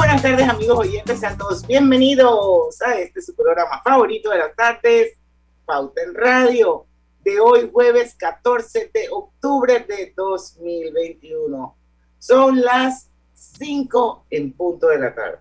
[0.00, 5.18] Buenas tardes amigos oyentes, sean todos bienvenidos a este su programa favorito de las tardes,
[5.66, 6.86] Pauta en Radio,
[7.22, 11.76] de hoy jueves 14 de octubre de 2021.
[12.18, 15.38] Son las 5 en punto de la tarde.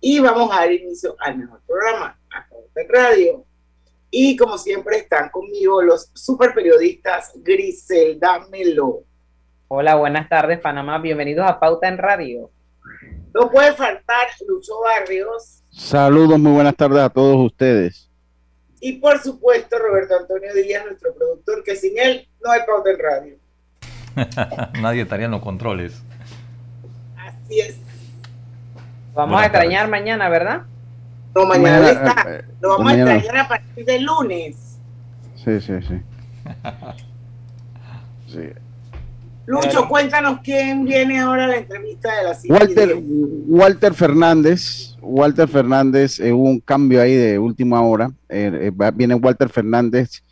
[0.00, 3.44] Y vamos a dar inicio al mejor programa, a Pauta en Radio.
[4.10, 9.04] Y como siempre están conmigo los super periodistas Griselda Melo.
[9.68, 12.50] Hola, buenas tardes Panamá, bienvenidos a Pauta en Radio.
[13.34, 15.62] No puede faltar Lucho Barrios.
[15.70, 18.10] Saludos, muy buenas tardes a todos ustedes.
[18.80, 22.98] Y por supuesto Roberto Antonio Díaz, nuestro productor, que sin él no hay Pauta en
[22.98, 23.36] Radio.
[24.80, 26.00] Nadie estaría en los controles.
[27.16, 27.76] Así es.
[29.14, 30.62] Vamos Buenas a extrañar mañana, ¿verdad?
[31.34, 32.34] No, mañana, Mañana, está.
[32.36, 33.10] eh, Lo vamos mañana.
[33.10, 34.78] a extrañar a partir de lunes.
[35.36, 36.00] Sí, sí, sí.
[38.28, 38.40] Sí.
[39.48, 39.88] Lucho, Claro.
[39.88, 42.52] cuéntanos quién viene ahora a la entrevista de la cita.
[42.54, 43.02] Walter,
[43.46, 48.10] Walter Fernández, Walter Fernández, eh, hubo un cambio ahí de última hora.
[48.28, 50.22] eh, eh, viene Walter Fernández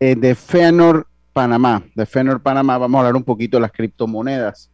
[0.00, 1.84] eh, de Fenor Panamá.
[1.94, 4.70] De Fenor Panamá, vamos a hablar un poquito de las criptomonedas.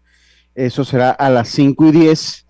[0.54, 2.46] Eso será a las 5 y 10.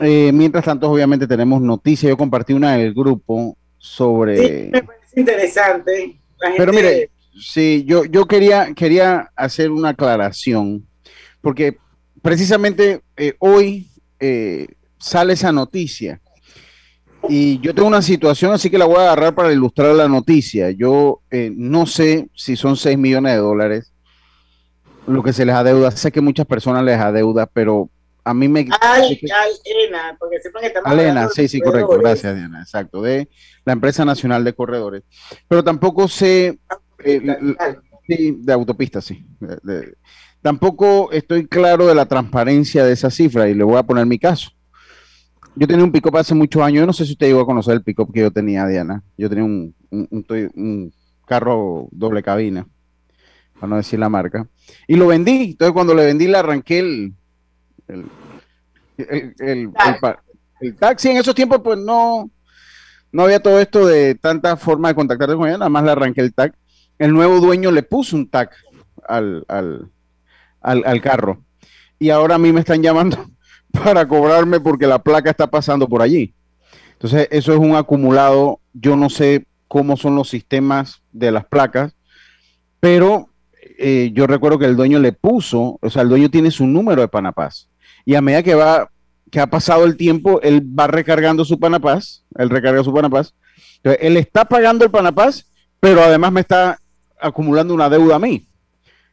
[0.00, 2.10] Eh, mientras tanto, obviamente tenemos noticias.
[2.10, 4.36] Yo compartí una del grupo sobre...
[4.64, 6.16] Sí, me parece interesante.
[6.40, 10.86] La Pero mire, sí, yo, yo quería, quería hacer una aclaración,
[11.40, 11.78] porque
[12.22, 13.88] precisamente eh, hoy
[14.20, 16.20] eh, sale esa noticia.
[17.26, 20.70] Y yo tengo una situación, así que la voy a agarrar para ilustrar la noticia.
[20.70, 23.92] Yo eh, no sé si son 6 millones de dólares
[25.06, 25.90] lo que se les adeuda.
[25.90, 27.88] Sé que muchas personas les adeuda, pero
[28.24, 28.66] a mí me...
[28.80, 33.28] Al, al ENA, porque sepan que estamos Alena, sí, sí, correcto, gracias Diana, exacto, de
[33.64, 35.02] la empresa nacional de corredores.
[35.46, 36.58] Pero tampoco sé,
[37.04, 37.56] eh, l-
[38.06, 39.24] sí, de autopistas, sí.
[39.40, 39.94] de- de-
[40.42, 44.18] tampoco estoy claro de la transparencia de esa cifra y le voy a poner mi
[44.18, 44.50] caso.
[45.56, 47.74] Yo tenía un pick-up hace muchos años, yo no sé si usted llegó a conocer
[47.74, 49.02] el pick-up que yo tenía, Diana.
[49.16, 50.92] Yo tenía un, un- un Toy- un
[51.26, 52.66] carro doble cabina,
[53.54, 54.46] para no decir la marca,
[54.88, 55.50] y lo vendí.
[55.52, 57.14] Entonces cuando le vendí le arranqué el,
[57.88, 58.04] el,
[58.98, 59.34] el,
[60.60, 62.30] el- taxi en esos tiempos, pues no,
[63.12, 66.20] no había todo esto de tanta forma de contactarte con ella, nada más le arranqué
[66.20, 66.54] el tag.
[66.98, 68.50] El nuevo dueño le puso un tag
[69.06, 69.90] al, al,
[70.60, 71.42] al, carro.
[71.98, 73.26] Y ahora a mí me están llamando
[73.72, 76.34] para cobrarme porque la placa está pasando por allí.
[76.92, 78.60] Entonces, eso es un acumulado.
[78.72, 81.96] Yo no sé cómo son los sistemas de las placas,
[82.80, 83.30] pero
[83.78, 87.02] eh, yo recuerdo que el dueño le puso, o sea, el dueño tiene su número
[87.02, 87.68] de Panapaz.
[88.04, 88.90] Y a medida que va,
[89.30, 93.34] que ha pasado el tiempo, él va recargando su Panapaz, él recarga su Panapaz.
[93.76, 95.46] Entonces, él está pagando el Panapaz,
[95.80, 96.78] pero además me está
[97.18, 98.46] acumulando una deuda a mí.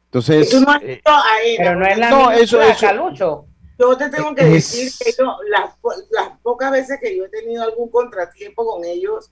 [0.06, 2.62] Entonces, Tú no has eh, visto a ENA, Pero no es la No, misma eso-
[2.62, 3.45] eso- Lucho.
[3.79, 5.73] Yo te tengo que Es- decir que yo, las,
[6.12, 9.31] las pocas veces que yo he tenido algún contratiempo con ellos,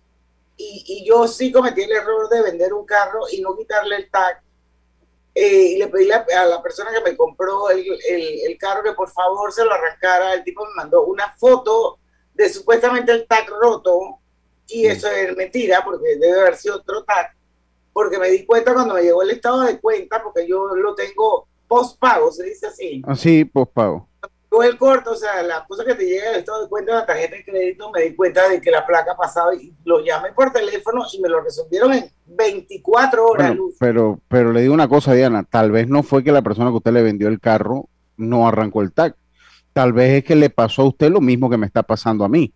[0.57, 4.09] y, y yo sí cometí el error de vender un carro y no quitarle el
[4.09, 4.41] tag,
[5.36, 8.81] eh, y le pedí la- a la persona que me compró el, el- el carro
[8.84, 12.00] que por favor se lo arrancara, el tipo me mandó una foto
[12.34, 14.18] de supuestamente el tag roto,
[14.68, 17.34] y eso es mentira, porque debe haber sido otro tag,
[18.00, 21.50] porque me di cuenta cuando me llegó el estado de cuenta, porque yo lo tengo
[21.68, 24.08] post pago, se dice así así, pues pago.
[24.50, 27.00] yo el corto, o sea, la cosa que te llega el estado de cuenta de
[27.00, 30.32] la tarjeta de crédito, me di cuenta de que la placa pasaba y lo llamé
[30.32, 33.48] por teléfono y me lo resolvieron en 24 horas.
[33.50, 33.75] Bueno, Luz.
[33.78, 36.78] pero, pero le digo una cosa, Diana, tal vez no fue que la persona que
[36.78, 39.13] usted le vendió el carro no arrancó el tag.
[39.80, 42.28] Tal vez es que le pasó a usted lo mismo que me está pasando a
[42.28, 42.52] mí.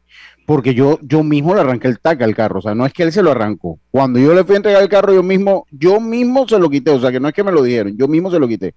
[0.46, 2.60] Porque yo, yo mismo le arranqué el tag al carro.
[2.60, 3.80] O sea, no es que él se lo arrancó.
[3.92, 6.92] Cuando yo le fui a entregar el carro, yo mismo, yo mismo se lo quité.
[6.92, 8.75] O sea, que no es que me lo dijeron, yo mismo se lo quité.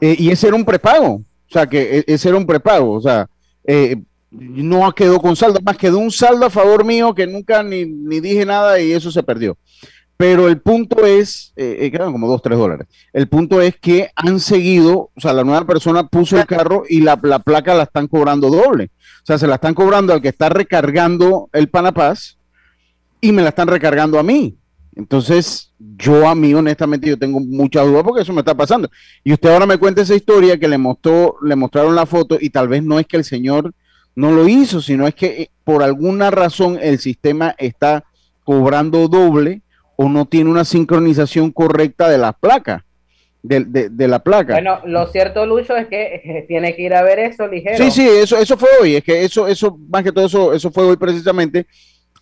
[0.00, 1.14] Eh, y ese era un prepago.
[1.14, 2.92] O sea, que e- ese era un prepago.
[2.92, 3.26] O sea,
[3.64, 3.96] eh,
[4.30, 5.58] no quedó con saldo.
[5.60, 9.10] Más quedó un saldo a favor mío que nunca ni, ni dije nada y eso
[9.10, 9.58] se perdió.
[10.16, 12.86] Pero el punto es, eh, eh, quedan como dos, tres dólares.
[13.12, 17.00] El punto es que han seguido, o sea, la nueva persona puso el carro y
[17.00, 18.90] la, la placa la están cobrando doble.
[19.22, 22.38] O sea, se la están cobrando al que está recargando el Panapaz
[23.20, 24.56] y me la están recargando a mí.
[24.96, 28.88] Entonces, yo a mí, honestamente, yo tengo mucha duda porque eso me está pasando.
[29.24, 32.50] Y usted ahora me cuenta esa historia que le mostró, le mostraron la foto y
[32.50, 33.72] tal vez no es que el señor
[34.14, 38.04] no lo hizo, sino es que eh, por alguna razón el sistema está
[38.44, 39.62] cobrando doble
[39.96, 42.82] o no tiene una sincronización correcta de las placas.
[43.42, 43.60] De,
[43.90, 44.54] de, la placa.
[44.54, 47.76] Bueno, lo cierto, Lucho, es que eh, tiene que ir a ver eso ligero.
[47.76, 48.96] Sí, sí, eso, eso fue hoy.
[48.96, 51.66] Es que eso, eso, más que todo eso, eso fue hoy precisamente.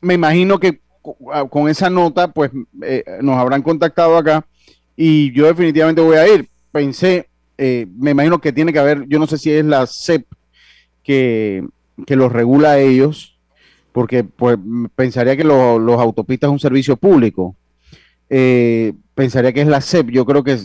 [0.01, 0.81] Me imagino que
[1.33, 2.51] Ah, con esa nota, pues
[2.83, 4.47] eh, nos habrán contactado acá
[4.97, 6.49] y yo definitivamente voy a ir.
[6.71, 7.29] Pensé,
[7.59, 10.27] eh, me imagino que tiene que haber, yo no sé si es la CEP
[11.03, 11.67] que,
[12.07, 13.37] que los regula a ellos,
[13.93, 14.57] porque pues
[14.95, 17.57] pensaría que los autopistas es un servicio público.
[18.35, 20.09] Eh, pensaría que es la CEP.
[20.09, 20.59] Yo creo que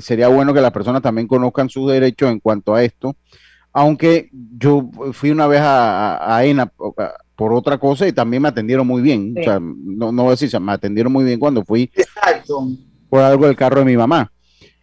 [0.00, 3.14] sería bueno que las personas también conozcan sus derechos en cuanto a esto.
[3.74, 6.72] Aunque yo fui una vez a, a ENA,
[7.36, 9.34] por otra cosa y también me atendieron muy bien.
[9.38, 12.68] O sea, no, no voy a decir, me atendieron muy bien cuando fui Exacto.
[13.10, 14.30] por algo del carro de mi mamá.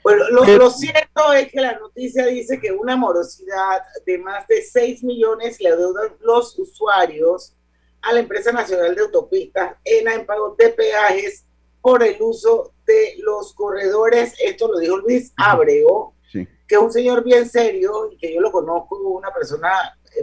[0.04, 5.04] Bueno, lo, cierto es que la noticia dice que una morosidad de más de 6
[5.04, 7.56] millones le deudan los usuarios
[8.02, 11.46] a la empresa nacional de autopistas ENA en pago de peajes
[11.82, 14.36] por el uso de los corredores.
[14.44, 18.52] Esto lo dijo Luis Abrego, que es un señor bien serio y que yo lo
[18.52, 19.70] conozco, una persona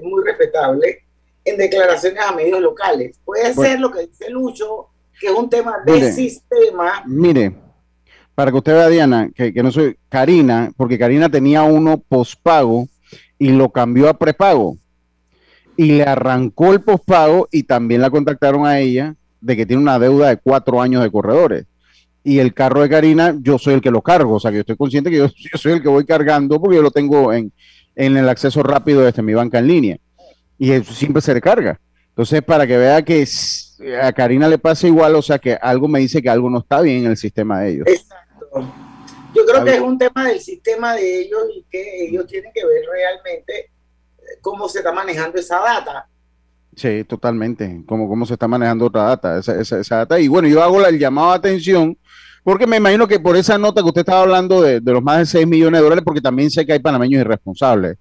[0.03, 1.05] muy respetable
[1.45, 3.19] en declaraciones a medios locales.
[3.25, 4.89] Puede ser lo que dice Lucho,
[5.21, 7.03] que es un tema de sistema.
[7.07, 7.55] Mire,
[8.35, 12.87] para que usted vea, Diana, que, no soy Karina, porque Karina tenía uno pospago
[13.39, 14.77] y lo cambió a prepago.
[15.77, 19.99] Y le arrancó el pospago y también la contactaron a ella de que tiene una
[19.99, 21.67] deuda de cuatro años de corredores.
[22.25, 24.35] Y el carro de Karina, yo soy el que lo cargo.
[24.35, 26.83] O sea, que yo estoy consciente que yo, soy el que voy cargando porque yo
[26.83, 27.53] lo tengo en,
[27.95, 29.99] en el acceso rápido desde mi banca en línea
[30.59, 31.81] y eso siempre se recarga.
[32.09, 33.25] Entonces, para que vea que
[34.03, 36.81] a Karina le pasa igual, o sea que algo me dice que algo no está
[36.81, 37.87] bien en el sistema de ellos.
[37.87, 38.67] Exacto.
[39.35, 42.67] Yo creo que es un tema del sistema de ellos y que ellos tienen que
[42.67, 43.71] ver realmente
[44.41, 46.09] cómo se está manejando esa data.
[46.79, 50.21] Sí, totalmente, cómo, cómo se está manejando otra data, esa, esa, data.
[50.21, 51.99] Y bueno, yo hago el llamado a atención
[52.45, 55.19] porque me imagino que por esa nota que usted estaba hablando de, de los más
[55.19, 57.99] de 6 millones de dólares, porque también sé que hay panameños irresponsables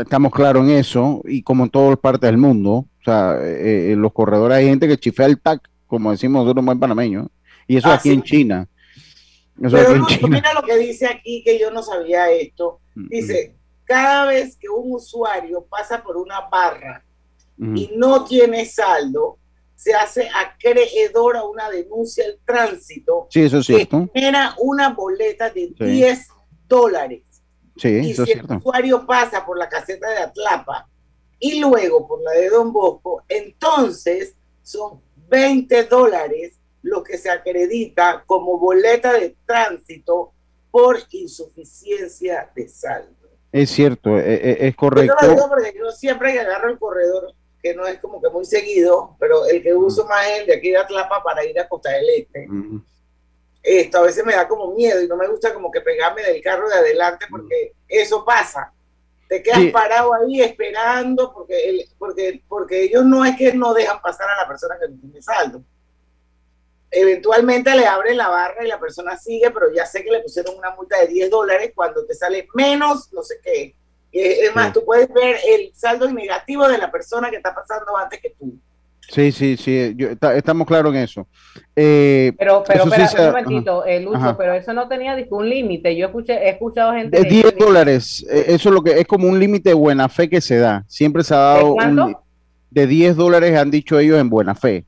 [0.00, 3.96] estamos claros en eso, y como en todas partes del mundo, o sea, eh, eh,
[3.96, 7.30] los corredores hay gente que chifea el TAC, como decimos nosotros en buen panameño,
[7.66, 8.68] y eso aquí en China.
[9.60, 10.28] Eso Pero en China.
[10.28, 12.80] mira lo que dice aquí, que yo no sabía esto.
[12.94, 13.84] Mm, dice, mm.
[13.84, 17.04] cada vez que un usuario pasa por una barra
[17.58, 19.38] y no tiene saldo,
[19.74, 23.28] se hace acreedor a una denuncia al tránsito.
[23.30, 24.08] Sí, eso es cierto.
[24.12, 26.28] Que genera una boleta de 10
[26.66, 27.22] dólares.
[27.76, 30.88] Sí, y si el usuario pasa por la caseta de Atlapa
[31.38, 38.22] y luego por la de Don Bosco, entonces son 20 dólares lo que se acredita
[38.26, 40.32] como boleta de tránsito
[40.70, 43.28] por insuficiencia de saldo.
[43.52, 45.16] Es cierto, e, e, es, correcto.
[45.20, 47.34] Yo lo digo porque yo siempre agarro el corredor,
[47.66, 50.54] que no es como que muy seguido, pero el que uso más es el de
[50.54, 52.48] aquí de Atlapa para ir a Costa del Este
[53.66, 56.40] esto a veces me da como miedo y no me gusta como que pegarme del
[56.40, 58.72] carro de adelante porque eso pasa.
[59.28, 64.30] Te quedas parado ahí esperando porque, porque, porque ellos no es que no dejan pasar
[64.30, 65.64] a la persona que no tiene saldo.
[66.92, 70.56] Eventualmente le abren la barra y la persona sigue, pero ya sé que le pusieron
[70.56, 73.74] una multa de 10 dólares cuando te sale menos no sé qué.
[74.18, 78.20] Es más, tú puedes ver el saldo negativo de la persona que está pasando antes
[78.20, 78.58] que tú.
[79.08, 79.96] Sí, sí, sí,
[80.34, 81.28] estamos claros en eso.
[81.76, 85.96] Eh, pero, pero, espera, un momentito, eh, Lucho, pero eso no tenía un límite.
[85.96, 87.20] Yo escuché, he escuchado gente.
[87.20, 90.28] De 10 dólares, eh, eso es lo que es como un límite de buena fe
[90.28, 90.84] que se da.
[90.88, 91.76] Siempre se ha dado.
[91.76, 92.16] ¿De, un,
[92.70, 94.84] de 10 dólares han dicho ellos en buena fe.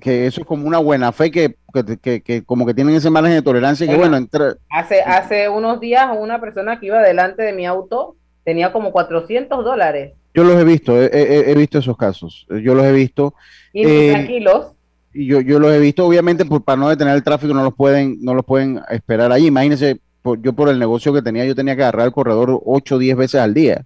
[0.00, 1.56] que eso es como una buena fe que,
[2.00, 3.86] que, que, como que tienen ese margen de tolerancia.
[3.86, 4.54] que bueno, entre...
[4.70, 9.64] hace, hace unos días una persona que iba delante de mi auto tenía como 400
[9.64, 13.34] dólares yo los he visto, he, visto esos casos, yo los he visto.
[13.72, 14.66] Y eh, tranquilos.
[15.12, 17.74] Y yo, yo los he visto, obviamente, por, para no detener el tráfico, no los
[17.74, 19.46] pueden, no los pueden esperar ahí.
[19.46, 20.00] Imagínense,
[20.40, 23.16] yo por el negocio que tenía, yo tenía que agarrar el corredor 8 o 10
[23.16, 23.84] veces al día.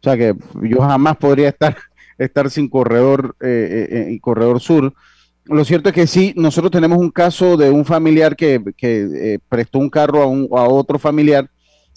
[0.00, 1.76] O sea que yo jamás podría estar,
[2.18, 4.92] estar sin corredor eh, eh, y corredor sur.
[5.44, 9.78] Lo cierto es que sí, nosotros tenemos un caso de un familiar que, que prestó
[9.78, 11.48] un carro a, un, a otro familiar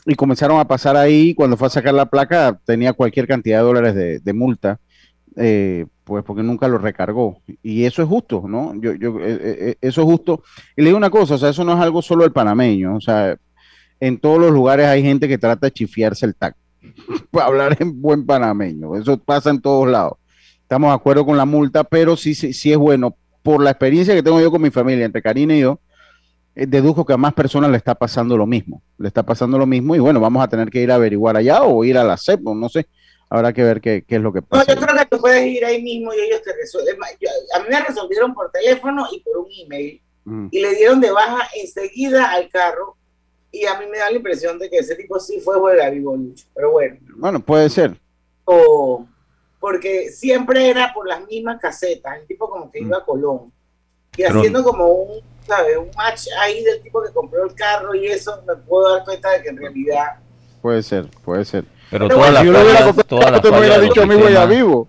[0.08, 3.64] y comenzaron a pasar ahí, cuando fue a sacar la placa, tenía cualquier cantidad de
[3.64, 4.80] dólares de, multa,
[5.36, 7.42] eh, pues porque nunca lo recargó.
[7.62, 8.74] Y eso es justo, ¿no?
[8.80, 10.44] Yo, yo, eh, eh, eso es justo.
[10.78, 13.02] Y le digo una cosa, o sea, eso no es algo solo del panameño, o
[13.02, 13.36] sea,
[14.00, 16.56] en todos los lugares hay gente que trata de chifiarse el tac,
[17.32, 20.14] para hablar en buen panameño, eso pasa en todos lados.
[20.62, 24.14] Estamos de acuerdo con la multa, pero sí, sí, sí es bueno por la experiencia
[24.14, 25.80] que tengo yo con mi familia, entre Karina y yo,
[26.58, 28.82] eh, deduzco que a más personas le está pasando lo mismo.
[28.98, 31.62] Le está pasando lo mismo y bueno, vamos a tener que ir a averiguar allá
[31.64, 32.88] o ir a la CEP, no sé.
[33.30, 34.64] Habrá que ver qué, qué es lo que pasa.
[34.74, 36.96] No, yo creo que tú puedes ir ahí mismo y ellos te resuelven.
[37.20, 40.48] Yo- a mí me resolvieron por teléfono y por un email Mm.
[40.52, 42.98] y le dieron de baja enseguida al carro
[43.52, 46.16] y a mí me da la impresión de que ese tipo sí fue juega vivo
[46.18, 46.46] Lucho.
[46.54, 47.96] Pero bueno, Bueno, puede ser.
[48.46, 49.06] o-
[49.60, 53.52] porque siempre era por las mismas casetas, el tipo como que iba a Colón
[54.18, 55.78] y Pero- haciendo como un, ¿sabes?
[55.78, 59.32] Un match ahí del tipo que compró el carro y eso me puedo dar cuenta
[59.32, 60.18] de que en realidad
[60.62, 61.64] Puede ser, puede ser.
[61.90, 63.78] Pero Pero todas bueno, las Si yo lo hubiera fallas, comprado, todas las me hubieras
[63.78, 64.88] fallas dicho amigo ya sistema- vivo.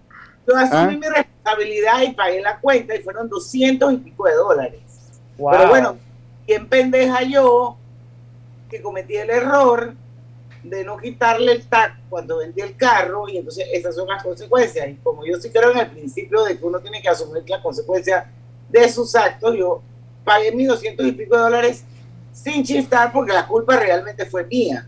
[0.48, 0.86] yo asumí Ah.
[0.98, 4.80] mi responsabilidad y pagué la cuenta y fueron 200 y pico de dólares.
[5.36, 5.50] Wow.
[5.52, 5.96] Pero bueno,
[6.46, 7.76] ¿quién pendeja yo
[8.70, 9.94] que cometí el error
[10.64, 13.28] de no quitarle el TAC cuando vendí el carro?
[13.28, 14.88] Y entonces esas son las consecuencias.
[14.88, 17.62] Y como yo sí creo en el principio de que uno tiene que asumir la
[17.62, 18.28] consecuencia
[18.68, 19.80] de sus actos, yo
[20.28, 21.84] pagué mis 200 y pico de dólares
[22.32, 24.86] sin chistar porque la culpa realmente fue mía.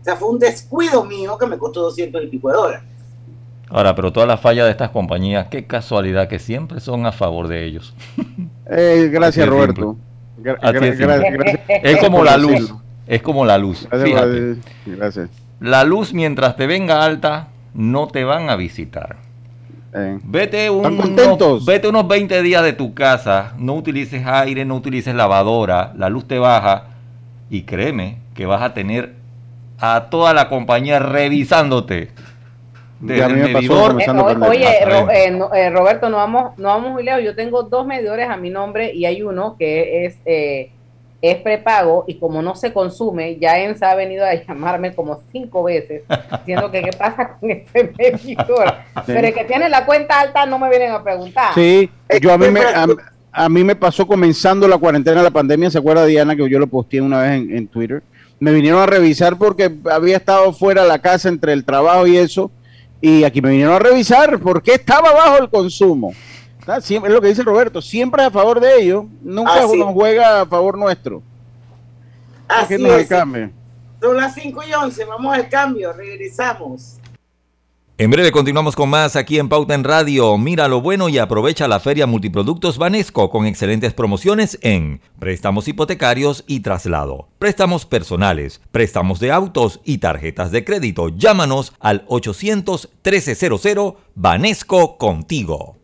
[0.00, 2.82] O sea, fue un descuido mío que me costó 200 y pico de dólares.
[3.68, 7.48] Ahora, pero todas las fallas de estas compañías, qué casualidad que siempre son a favor
[7.48, 7.94] de ellos.
[8.68, 9.96] Eh, gracias, Roberto.
[10.42, 11.06] Gra- Así de gra- simple.
[11.06, 12.74] gra- gracias, Es como la luz,
[13.06, 13.86] es como la luz.
[13.88, 15.30] Gracias, por Fíjate, decir- gracias.
[15.60, 19.18] la luz mientras te venga alta, no te van a visitar.
[19.98, 24.66] Eh, Vete, ¿Están un- unos, vete unos 20 días de tu casa, no utilices aire,
[24.66, 26.84] no utilices lavadora, la luz te baja
[27.48, 29.14] y créeme que vas a tener
[29.80, 32.10] a toda la compañía revisándote.
[33.00, 36.08] Desde Ya a mí el me pasó medidor, Eh, oye, Ro- eh, no, eh, Roberto,
[36.10, 37.22] no vamos, no vamos muy lejos.
[37.22, 40.72] Yo tengo dos medidores a mi nombre y hay uno que es, eh,
[41.22, 45.64] es prepago y como no se consume, ya ENSA ha venido a llamarme como cinco
[45.64, 48.74] veces diciendo que qué pasa con ese medidor.
[49.06, 51.54] Pero el que tiene la cuenta alta no me vienen a preguntar.
[51.54, 52.86] Sí, yo a mí me, a,
[53.32, 56.66] a mí me pasó comenzando la cuarentena, la pandemia, ¿se acuerda Diana que yo lo
[56.66, 58.02] posteé una vez en, en Twitter?
[58.38, 62.18] Me vinieron a revisar porque había estado fuera de la casa entre el trabajo y
[62.18, 62.50] eso,
[63.00, 66.12] y aquí me vinieron a revisar porque estaba bajo el consumo.
[66.66, 69.78] Ah, siempre- es lo que dice Roberto, siempre a favor de ellos, nunca Así.
[69.78, 71.22] nos juega a favor nuestro.
[72.48, 73.08] Así ¿Qué nos es.
[73.08, 73.50] cambie?
[74.00, 76.96] Son las 5 y 11, vamos al cambio, regresamos.
[77.98, 80.36] En breve continuamos con más aquí en Pauta en Radio.
[80.36, 86.44] Mira lo bueno y aprovecha la Feria Multiproductos Banesco con excelentes promociones en préstamos hipotecarios
[86.46, 91.08] y traslado, préstamos personales, préstamos de autos y tarjetas de crédito.
[91.08, 95.75] Llámanos al 800-1300 Banesco contigo.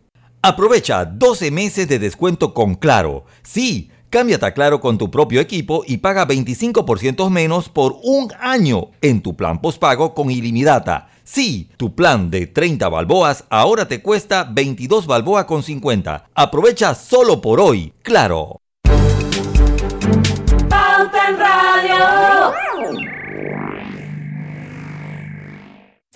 [0.44, 3.26] Aprovecha 12 meses de descuento con Claro.
[3.44, 8.88] Sí, cámbiate a Claro con tu propio equipo y paga 25% menos por un año
[9.02, 11.10] en tu plan postpago con ilimitada.
[11.22, 16.30] Sí, tu plan de 30 balboas ahora te cuesta 22 balboa con 50.
[16.34, 17.92] Aprovecha solo por hoy.
[18.02, 18.56] Claro.
[21.38, 22.61] Radio.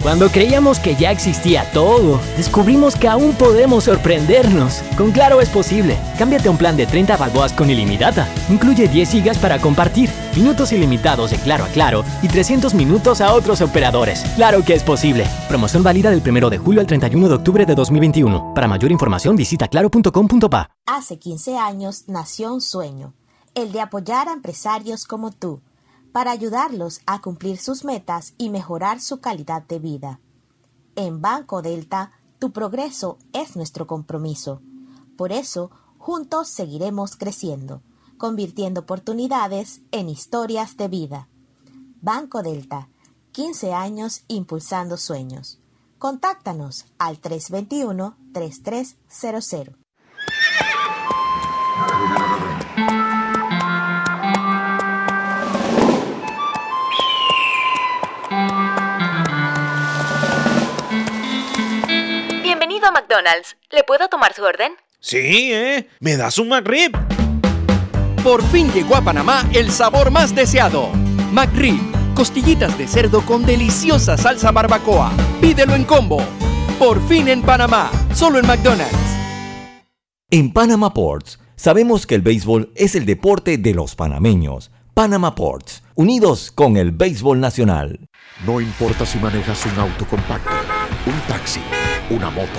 [0.02, 4.82] Cuando creíamos que ya existía todo, descubrimos que aún podemos sorprendernos.
[4.96, 5.98] Con Claro es posible.
[6.16, 8.28] Cámbiate un plan de 30 balboas con ilimitada.
[8.48, 13.32] Incluye 10 gigas para compartir, minutos ilimitados de Claro a Claro y 300 minutos a
[13.32, 14.22] otros operadores.
[14.36, 15.26] Claro que es posible.
[15.48, 18.54] Promoción válida del 1 de julio al 31 de octubre de 2021.
[18.54, 20.70] Para mayor información visita claro.com.pa.
[20.86, 23.14] Hace 15 años nació un sueño,
[23.56, 25.62] el de apoyar a empresarios como tú,
[26.16, 30.18] para ayudarlos a cumplir sus metas y mejorar su calidad de vida.
[30.94, 34.62] En Banco Delta, tu progreso es nuestro compromiso.
[35.18, 37.82] Por eso, juntos seguiremos creciendo,
[38.16, 41.28] convirtiendo oportunidades en historias de vida.
[42.00, 42.88] Banco Delta,
[43.32, 45.58] 15 años impulsando sueños.
[45.98, 49.76] Contáctanos al 321-3300.
[63.06, 63.56] McDonald's.
[63.70, 64.72] ¿Le puedo tomar su orden?
[64.98, 65.88] Sí, ¿eh?
[66.00, 66.92] ¿Me das un McRib?
[68.24, 70.88] Por fin llegó a Panamá el sabor más deseado.
[71.30, 71.78] McRib,
[72.14, 75.12] costillitas de cerdo con deliciosa salsa barbacoa.
[75.40, 76.20] Pídelo en combo.
[76.80, 78.96] Por fin en Panamá, solo en McDonald's.
[80.28, 84.72] En Panama Ports, sabemos que el béisbol es el deporte de los panameños.
[84.94, 88.08] Panama Ports, unidos con el béisbol nacional.
[88.44, 90.50] No importa si manejas un auto compacto,
[91.06, 91.60] un taxi,
[92.10, 92.58] una moto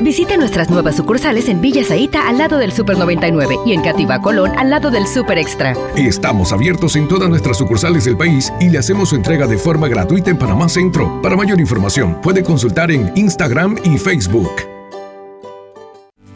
[0.00, 4.20] Visite nuestras nuevas sucursales en Villa Zaita al lado del Super 99 y en Cativa
[4.20, 5.74] Colón al lado del Super Extra.
[5.96, 9.88] Estamos abiertos en todas nuestras sucursales del país y le hacemos su entrega de forma
[9.88, 11.20] gratuita en Panamá Centro.
[11.22, 14.50] Para mayor información, puede consultar en Instagram y Facebook.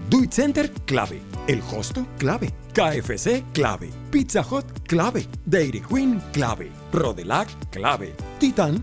[0.09, 1.21] Do It Center, clave.
[1.47, 2.51] El Hosto, clave.
[2.73, 3.91] KFC, clave.
[4.11, 5.27] Pizza Hut, clave.
[5.45, 6.71] Dairy Queen, clave.
[6.93, 8.15] Rodelac, clave.
[8.39, 8.83] Titan,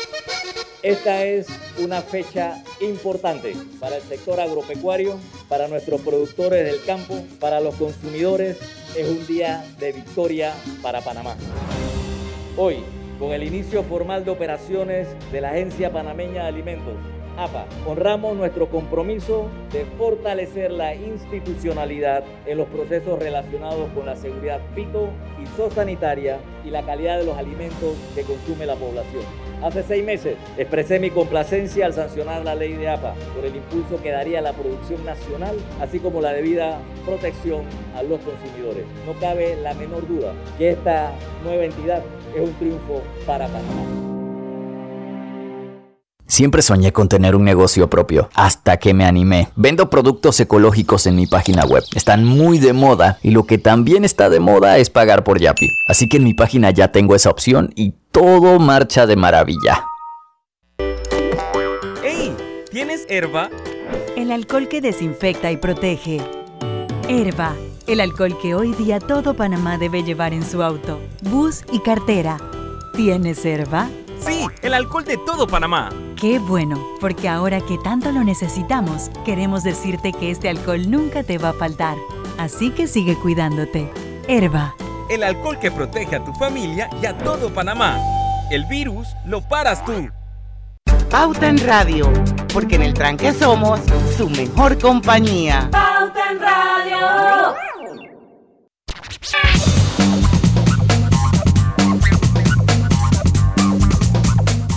[0.83, 1.45] Esta es
[1.77, 8.57] una fecha importante para el sector agropecuario, para nuestros productores del campo, para los consumidores.
[8.97, 11.35] Es un día de victoria para Panamá.
[12.57, 12.77] Hoy,
[13.19, 16.95] con el inicio formal de operaciones de la Agencia Panameña de Alimentos,
[17.87, 25.09] Honramos nuestro compromiso de fortalecer la institucionalidad en los procesos relacionados con la seguridad fito
[25.41, 29.23] y zoosanitaria y la calidad de los alimentos que consume la población.
[29.63, 34.01] Hace seis meses expresé mi complacencia al sancionar la ley de APA por el impulso
[34.03, 37.63] que daría a la producción nacional, así como la debida protección
[37.95, 38.85] a los consumidores.
[39.07, 41.11] No cabe la menor duda que esta
[41.43, 42.03] nueva entidad
[42.35, 44.20] es un triunfo para Panamá.
[46.31, 49.49] Siempre soñé con tener un negocio propio, hasta que me animé.
[49.57, 51.83] Vendo productos ecológicos en mi página web.
[51.93, 55.67] Están muy de moda y lo que también está de moda es pagar por Yapi.
[55.89, 59.83] Así que en mi página ya tengo esa opción y todo marcha de maravilla.
[62.01, 62.33] ¡Ey!
[62.71, 63.49] ¿Tienes herba?
[64.15, 66.21] El alcohol que desinfecta y protege.
[67.09, 71.79] Herba, el alcohol que hoy día todo Panamá debe llevar en su auto, bus y
[71.79, 72.37] cartera.
[72.95, 73.89] ¿Tienes herba?
[74.21, 75.89] Sí, el alcohol de todo Panamá.
[76.15, 81.37] Qué bueno, porque ahora que tanto lo necesitamos, queremos decirte que este alcohol nunca te
[81.37, 81.97] va a faltar.
[82.37, 83.91] Así que sigue cuidándote.
[84.27, 84.75] Herba.
[85.09, 87.97] El alcohol que protege a tu familia y a todo Panamá.
[88.51, 90.09] El virus lo paras tú.
[91.09, 92.11] Pauta en Radio,
[92.53, 93.81] porque en el tranque somos
[94.15, 95.69] su mejor compañía.
[95.71, 97.55] Pauta en Radio.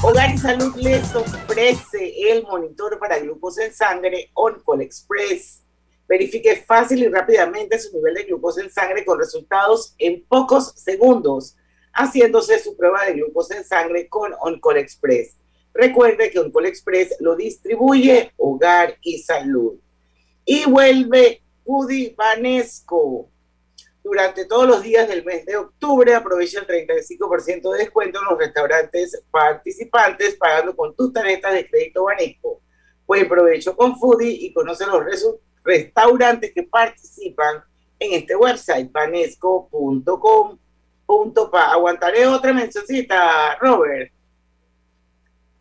[0.07, 5.63] Hogar y Salud les ofrece el monitor para glucosa en sangre OnCall Express.
[6.07, 11.57] Verifique fácil y rápidamente su nivel de glucosa en sangre con resultados en pocos segundos,
[11.95, 15.39] haciéndose su prueba de glucosa en sangre con OnCall Express.
[15.73, 19.81] Recuerde que OnCall Express lo distribuye Hogar y Salud.
[20.45, 23.31] Y vuelve Judy Vanesco.
[24.05, 28.39] Durante todos los días del mes de octubre aprovecha el 35% de descuento en los
[28.39, 32.61] restaurantes participantes pagando con tus tarjetas de crédito Banesco.
[33.07, 35.03] Buen provecho con Foodie y conoce los
[35.63, 37.65] restaurantes que participan
[37.99, 40.59] en este website banesco.com.pa.
[41.73, 44.13] Aguantaré otra mencioncita, Robert.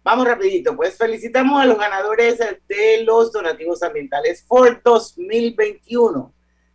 [0.03, 6.33] Vamos rapidito, pues felicitamos a los ganadores de los donativos ambientales for 2021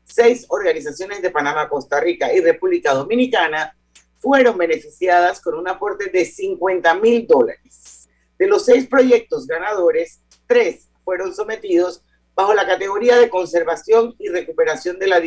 [0.09, 3.77] seis organizaciones de Panamá, Costa Rica y República Dominicana
[4.19, 8.09] fueron beneficiadas con un aporte de 50 mil dólares.
[8.39, 12.03] De los seis proyectos ganadores, tres fueron sometidos
[12.35, 15.21] bajo la categoría de conservación y recuperación de la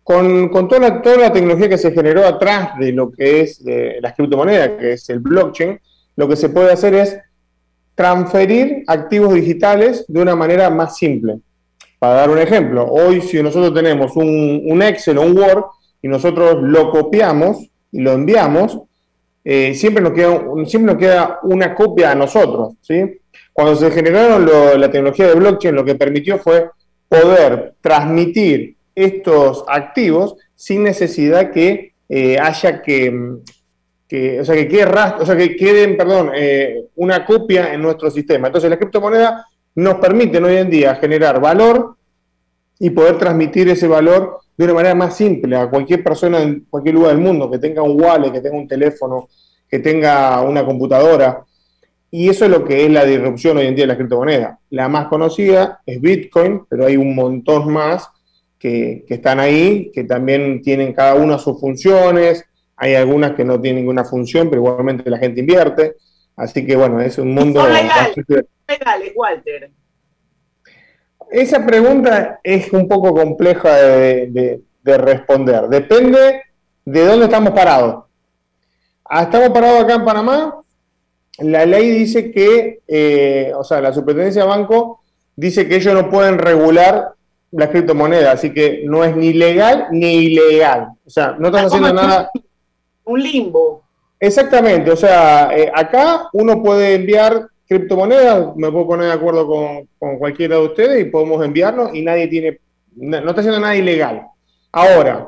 [0.01, 3.97] con, toda, la, toda, la, tecnología que se generó atrás de lo que es de
[4.01, 5.77] las criptomonedas, que es el blockchain,
[6.15, 7.19] lo que se puede hacer es
[7.95, 11.39] transferir activos digitales de una manera más simple.
[11.99, 15.63] Para dar un ejemplo, hoy si nosotros tenemos un, Excel o un Word
[16.01, 18.79] y nosotros lo copiamos y lo enviamos,
[19.45, 22.73] eh, siempre, nos queda, siempre nos queda una copia a nosotros.
[22.81, 23.19] ¿sí?
[23.53, 24.45] Cuando se generaron
[24.79, 26.69] la tecnología de blockchain, lo que permitió fue
[27.07, 33.37] poder transmitir estos activos sin necesidad que eh, haya que,
[34.39, 38.47] o sea, que quede o sea, que queden, perdón, eh, una copia en nuestro sistema.
[38.47, 41.95] Entonces, la criptomoneda nos permiten hoy en día generar valor
[42.79, 46.95] y poder transmitir ese valor de una manera más simple a cualquier persona en cualquier
[46.95, 49.29] lugar del mundo que tenga un wallet, que tenga un teléfono,
[49.67, 51.43] que tenga una computadora.
[52.11, 54.59] Y eso es lo que es la disrupción hoy en día de la criptomoneda.
[54.69, 58.07] La más conocida es Bitcoin, pero hay un montón más
[58.59, 62.45] que, están ahí, que también tienen cada una sus funciones,
[62.83, 65.95] hay algunas que no tienen ninguna función, pero igualmente la gente invierte.
[66.35, 67.65] Así que bueno, es un mundo...
[67.65, 69.71] legales, Walter.
[71.31, 75.69] Esa pregunta es un poco compleja de, responder.
[75.69, 76.41] Depende
[76.83, 78.03] de dónde estamos parados.
[79.05, 80.61] Ah, estamos parados acá en Panamá.
[81.39, 85.03] La ley dice que, eh, o sea, la superintendencia de banco
[85.37, 87.13] dice que ellos no pueden regular
[87.51, 90.89] la criptomoneda, así que no es ni legal ni ilegal.
[91.05, 92.29] O sea, no estamos haciendo nada.
[93.05, 93.83] Un limbo.
[94.19, 100.17] Exactamente, o sea, eh, acá uno puede enviar criptomonedas, me puedo poner de acuerdo con,
[100.17, 102.59] cualquiera de ustedes y podemos enviarnos y nadie tiene,
[102.95, 104.27] no, está haciendo nada ilegal.
[104.71, 105.27] Ahora,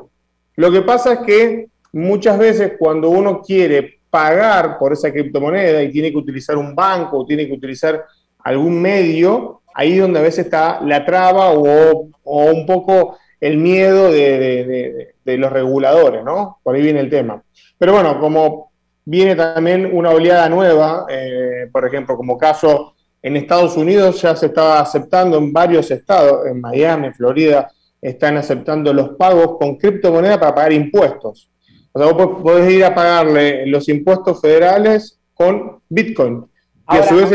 [0.54, 5.92] lo que pasa es que muchas veces cuando uno quiere pagar por esa criptomoneda y
[5.92, 8.04] tiene que utilizar un banco o tiene que utilizar
[8.38, 14.10] algún medio, ahí es donde a veces está la traba o, un poco el miedo
[14.10, 16.58] de, los reguladores, ¿no?
[16.62, 17.42] Por ahí viene el tema.
[17.78, 18.72] Pero bueno, como
[19.04, 24.46] viene también una oleada nueva, eh, por ejemplo, como caso en Estados Unidos ya se
[24.46, 27.70] está aceptando en varios estados, en Miami, Florida,
[28.00, 31.50] están aceptando los pagos con criptomoneda para pagar impuestos.
[31.92, 36.46] O sea, vos podés ir a pagarle los impuestos federales con Bitcoin.
[36.90, 37.30] y a su vez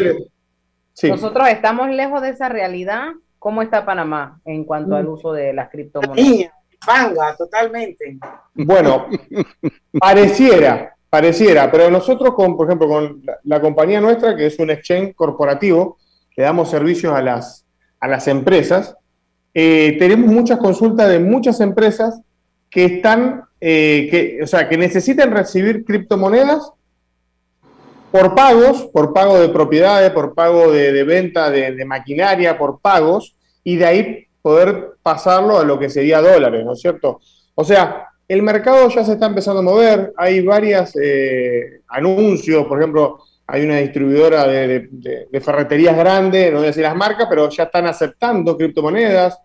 [1.09, 3.07] nosotros estamos lejos de esa realidad.
[3.41, 5.13] ¿Cómo está Panamá en cuanto al mm.
[5.13, 6.51] uso de las criptomonedas?
[6.85, 8.19] Panga, totalmente.
[8.53, 9.07] Bueno,
[9.99, 15.15] pareciera, pareciera, pero nosotros, con, por ejemplo, con la, compañía nuestra, que es un exchange
[15.15, 15.97] corporativo,
[16.35, 17.65] que damos servicios a las,
[17.99, 18.95] a las empresas,
[19.55, 22.21] eh, tenemos muchas consultas de muchas empresas
[22.69, 26.73] que están, eh, que, o sea, que necesitan recibir criptomonedas
[28.11, 33.77] por pagos, por pago de propiedades, por pago de, venta de, maquinaria, por pagos, y
[33.77, 37.21] de ahí poder pasarlo a lo que sería dólares, ¿no es cierto?
[37.55, 42.79] O sea, el mercado ya se está empezando a mover, hay varios eh, anuncios, por
[42.79, 43.19] ejemplo,
[43.51, 47.85] hay una distribuidora de, ferreterías grandes, no voy a decir las marcas, pero ya están
[47.85, 49.37] aceptando criptomonedas.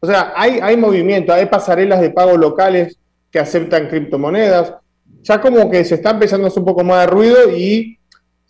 [0.00, 2.98] O sea, hay, movimiento, hay pasarelas de pago locales
[3.30, 4.74] que aceptan criptomonedas.
[5.22, 7.99] Ya como que se está empezando a hacer un poco más de ruido y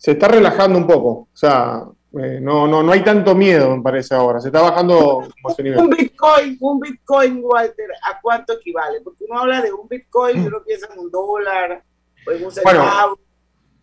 [0.01, 1.09] se está relajando un poco.
[1.09, 1.83] O sea,
[2.19, 4.39] eh, no, no, no hay tanto miedo, me parece ahora.
[4.39, 5.77] Se está bajando como ese nivel.
[5.77, 9.01] Un Bitcoin, un Bitcoin, Walter, ¿a cuánto equivale?
[9.01, 11.83] Porque uno habla de un Bitcoin y uno piensa en un dólar
[12.25, 13.19] o en un centavo.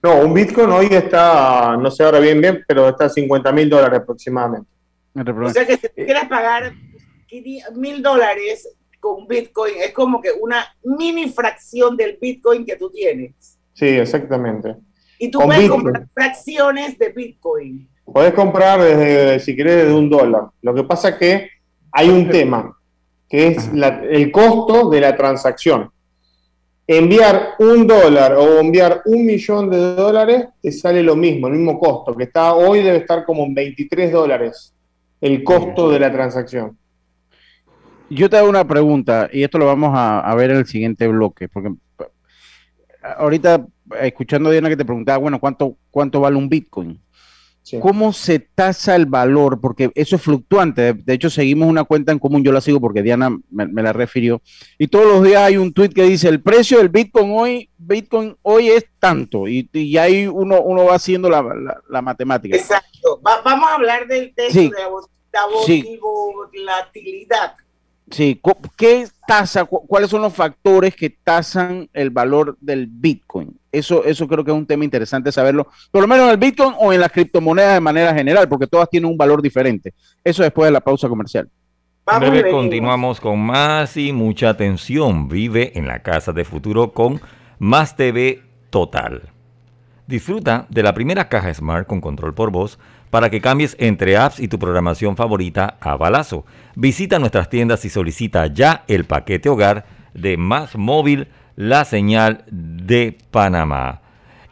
[0.02, 3.70] no, un Bitcoin hoy está, no sé ahora bien, bien, pero está a 50 mil
[3.70, 4.68] dólares aproximadamente.
[5.14, 6.72] O sea que si quieres pagar
[7.76, 13.56] mil dólares, con Bitcoin es como que una mini fracción del Bitcoin que tú tienes.
[13.72, 14.74] Sí, exactamente.
[15.18, 17.88] Y tú puedes comprar fracciones de Bitcoin.
[18.04, 20.44] Puedes comprar desde, si querés, desde un dólar.
[20.62, 21.50] Lo que pasa es que
[21.92, 22.76] hay un tema,
[23.28, 23.70] que es
[24.10, 25.90] el costo de la transacción.
[26.86, 31.78] Enviar un dólar o enviar un millón de dólares te sale lo mismo, el mismo
[31.78, 34.74] costo, que está hoy debe estar como en 23 dólares
[35.20, 36.78] el costo de la transacción.
[38.10, 41.48] Yo te hago una pregunta, y esto lo vamos a, ver en el siguiente bloque,
[41.48, 41.74] porque
[43.02, 43.66] ahorita
[44.00, 47.00] escuchando a Diana que te preguntaba, bueno, ¿cuánto, cuánto vale un Bitcoin?
[47.80, 49.60] ¿Cómo se tasa el valor?
[49.60, 50.94] Porque eso es fluctuante.
[50.94, 54.40] De hecho, seguimos una cuenta en común, yo la sigo porque Diana me, la refirió.
[54.78, 58.36] Y todos los días hay un tweet que dice, el precio del Bitcoin hoy, Bitcoin
[58.42, 59.48] hoy es tanto.
[59.48, 61.44] Y, y ahí uno, uno va haciendo la,
[61.88, 62.56] la, matemática.
[62.56, 63.20] Exacto.
[63.22, 64.88] vamos a hablar del texto de la
[66.60, 67.54] volatilidad.
[68.10, 68.40] Sí,
[68.76, 73.58] ¿qué tasa, cuáles son los factores que tasan el valor del Bitcoin?
[73.70, 76.74] Eso, eso creo que es un tema interesante saberlo, por lo menos en el Bitcoin
[76.78, 79.92] o en las criptomonedas de manera general, porque todas tienen un valor diferente.
[80.24, 81.48] Eso después de la pausa comercial.
[82.18, 85.28] breve continuamos con más y mucha atención.
[85.28, 87.20] Vive en la casa de futuro con
[87.58, 89.22] Más TV Total.
[90.06, 92.78] Disfruta de la primera caja Smart con control por voz
[93.10, 96.44] para que cambies entre apps y tu programación favorita a balazo.
[96.74, 101.28] Visita nuestras tiendas y solicita ya el paquete hogar de Más Móvil,
[101.58, 104.00] la señal de Panamá.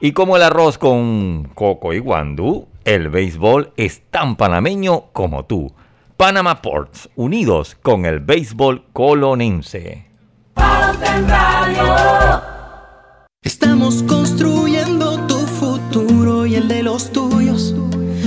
[0.01, 5.73] Y como el arroz con coco y guandú, el béisbol es tan panameño como tú.
[6.17, 10.07] Panama Ports, unidos con el béisbol colonense.
[13.43, 17.73] Estamos construyendo tu futuro y el de los tuyos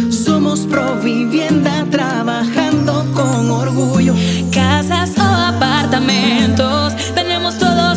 [0.09, 4.13] somos Provivienda trabajando con orgullo.
[4.53, 6.93] Casas o apartamentos,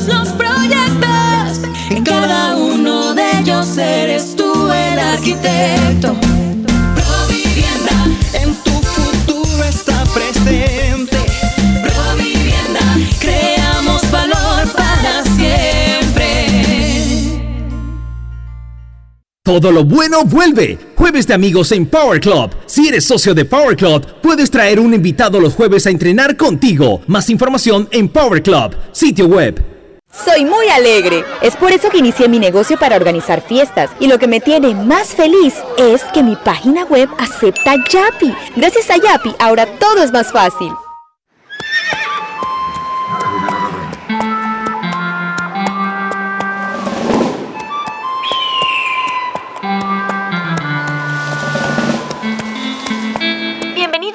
[0.06, 1.60] los proyectos.
[1.90, 6.14] En cada uno de ellos eres tú el arquitecto.
[6.94, 11.18] Provivienda, en tu futuro está presente.
[11.82, 12.80] Provivienda,
[13.20, 16.22] creamos valor para siempre.
[19.44, 20.78] Todo lo bueno vuelve.
[20.96, 22.50] Jueves de amigos en Power Club.
[22.66, 27.02] Si eres socio de Power Club, puedes traer un invitado los jueves a entrenar contigo.
[27.06, 29.71] Más información en Power Club, sitio web.
[30.12, 31.24] Soy muy alegre.
[31.40, 33.90] Es por eso que inicié mi negocio para organizar fiestas.
[33.98, 38.34] Y lo que me tiene más feliz es que mi página web acepta Yapi.
[38.56, 40.72] Gracias a Yapi, ahora todo es más fácil.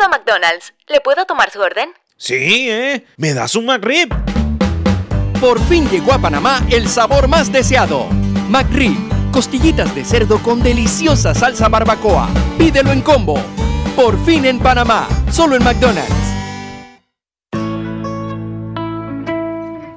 [0.09, 0.73] McDonald's.
[0.87, 1.89] ¿Le puedo tomar su orden?
[2.17, 3.05] Sí, ¿eh?
[3.17, 4.26] ¿Me das un McRib?
[5.39, 8.07] Por fin llegó a Panamá el sabor más deseado.
[8.49, 8.97] McRib,
[9.31, 12.27] costillitas de cerdo con deliciosa salsa barbacoa.
[12.57, 13.35] Pídelo en combo.
[13.95, 16.11] Por fin en Panamá, solo en McDonald's.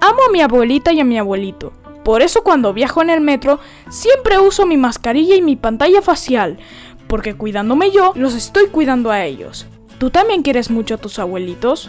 [0.03, 1.73] Amo a mi abuelita y a mi abuelito.
[2.05, 6.59] Por eso cuando viajo en el metro siempre uso mi mascarilla y mi pantalla facial,
[7.07, 9.67] porque cuidándome yo, los estoy cuidando a ellos.
[9.99, 11.89] ¿Tú también quieres mucho a tus abuelitos?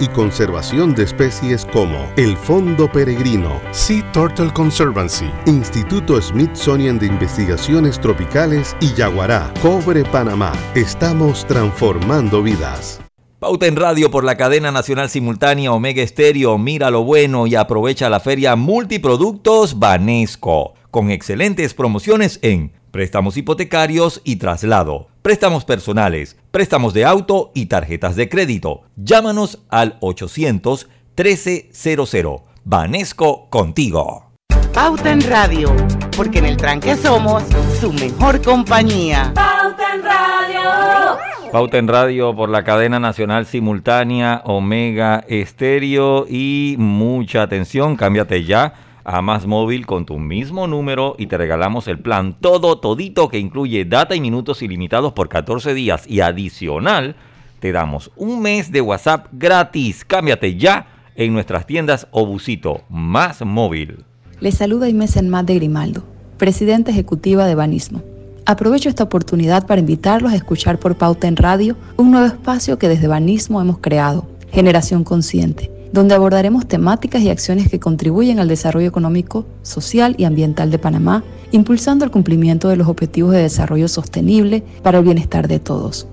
[0.00, 8.00] y conservación de especies como el Fondo Peregrino, Sea Turtle Conservancy, Instituto Smithsonian de Investigaciones
[8.00, 10.52] Tropicales y Yaguará, Cobre Panamá.
[10.74, 13.00] Estamos transformando vidas.
[13.40, 16.58] Pauta en radio por la cadena nacional simultánea Omega Estéreo.
[16.58, 24.20] Mira lo bueno y aprovecha la feria Multiproductos Banesco, con excelentes promociones en préstamos hipotecarios
[24.24, 28.82] y traslado, préstamos personales, préstamos de auto y tarjetas de crédito.
[28.96, 32.42] Llámanos al 800 1300.
[32.64, 34.30] Banesco contigo.
[34.72, 35.74] Pauta en Radio,
[36.16, 37.42] porque en el tranque somos
[37.80, 39.32] su mejor compañía.
[39.34, 41.50] Pauta en Radio.
[41.50, 48.89] Pauta en Radio por la cadena nacional simultánea Omega Estéreo y mucha atención, cámbiate ya
[49.04, 53.38] a Más Móvil con tu mismo número y te regalamos el plan todo todito que
[53.38, 57.16] incluye data y minutos ilimitados por 14 días y adicional
[57.60, 60.04] te damos un mes de WhatsApp gratis.
[60.04, 64.04] Cámbiate ya en nuestras tiendas Obusito Más Móvil.
[64.40, 66.02] Les saluda Inés Enmat de Grimaldo,
[66.38, 68.02] presidenta ejecutiva de Banismo.
[68.46, 72.88] Aprovecho esta oportunidad para invitarlos a escuchar por Pauta en Radio un nuevo espacio que
[72.88, 78.88] desde Banismo hemos creado, Generación Consciente, donde abordaremos temáticas y acciones que contribuyen al desarrollo
[78.88, 84.62] económico, social y ambiental de Panamá, impulsando el cumplimiento de los objetivos de desarrollo sostenible
[84.82, 86.06] para el bienestar de todos.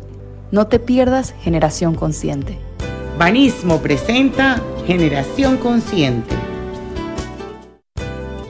[0.51, 2.57] No te pierdas Generación Consciente.
[3.19, 6.35] Banismo presenta Generación Consciente.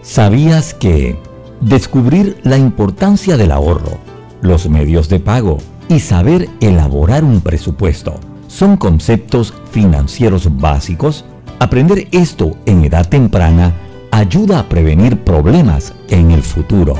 [0.01, 1.17] ¿Sabías que
[1.59, 3.97] descubrir la importancia del ahorro,
[4.41, 5.57] los medios de pago
[5.89, 11.25] y saber elaborar un presupuesto son conceptos financieros básicos?
[11.59, 13.73] Aprender esto en edad temprana
[14.11, 16.95] ayuda a prevenir problemas en el futuro.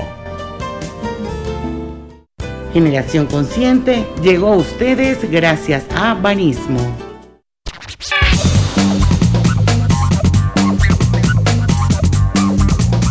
[2.73, 6.79] Generación Consciente llegó a ustedes gracias a Banismo.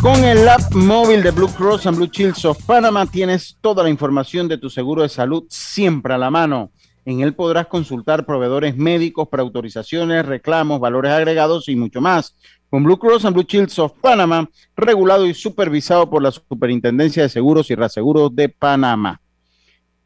[0.06, 3.90] Con el app móvil de Blue Cross and Blue Shields of Panama tienes toda la
[3.90, 6.70] información de tu seguro de salud siempre a la mano.
[7.06, 12.36] En él podrás consultar proveedores médicos, preautorizaciones, reclamos, valores agregados y mucho más.
[12.68, 17.28] Con Blue Cross and Blue Shields of Panama, regulado y supervisado por la Superintendencia de
[17.28, 19.20] Seguros y Reaseguros de Panamá.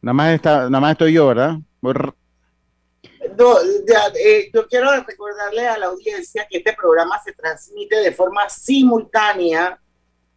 [0.02, 1.56] Nada más, está, nada más estoy yo, ¿verdad?
[4.22, 9.80] Eh, yo quiero recordarle a la audiencia que este programa se transmite de forma simultánea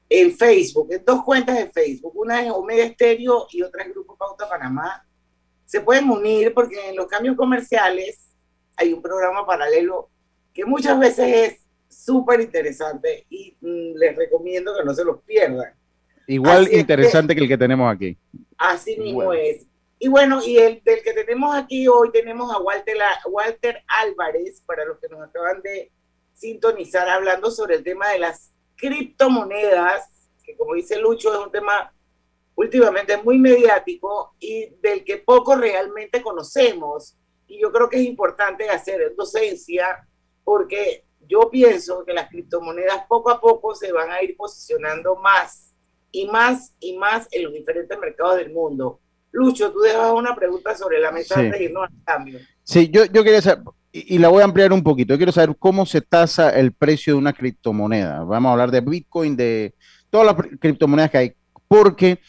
[0.07, 2.13] en Facebook, en dos cuentas de Facebook.
[2.15, 5.05] Una es Omega Estéreo y otra es Grupo Pauta Panamá.
[5.73, 8.31] Se pueden unir porque en los cambios comerciales
[8.75, 10.07] hay un programa paralelo
[10.53, 15.73] que muchas veces es súper interesante y mm, les recomiendo que no se los pierdan.
[16.27, 18.15] Igual Así es interesante que el que tenemos aquí.
[18.55, 19.41] Así mismo Bueno.
[19.41, 19.65] es.
[19.97, 22.97] Y bueno, y el del que tenemos aquí hoy tenemos a Walter,
[23.31, 25.91] Walter Álvarez, para los que nos acaban de
[26.35, 30.07] sintonizar, hablando sobre el tema de las criptomonedas,
[30.43, 31.91] que como dice Lucho, es un tema
[32.55, 37.17] últimamente muy mediático y del que poco realmente conocemos.
[37.47, 40.07] Y yo creo que es importante hacer docencia
[40.43, 45.73] porque yo pienso que las criptomonedas poco a poco se van a ir posicionando más
[46.11, 48.99] y más y más en los diferentes mercados del mundo.
[49.31, 51.41] Lucho, tú dejas una pregunta sobre la mesa Sí.
[51.41, 52.39] antes de irnos al cambio.
[52.63, 55.31] Sí, yo, yo quería saber, y, y la voy a ampliar un poquito, yo quiero
[55.31, 58.23] saber cómo se tasa el precio de una criptomoneda.
[58.23, 59.73] Vamos a hablar de Bitcoin, de
[60.11, 61.33] todas las criptomonedas que hay,
[61.73, 62.19] porque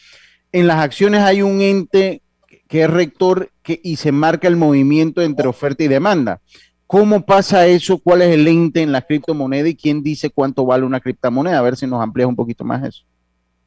[0.51, 2.23] en las acciones hay un ente
[2.67, 6.41] que es rector y se marca el movimiento entre oferta y demanda.
[6.87, 7.99] ¿Cómo pasa eso?
[7.99, 11.59] ¿Cuál es el ente en la criptomoneda y quién dice cuánto vale una criptomoneda?
[11.59, 13.03] A ver si nos amplías un poquito más eso.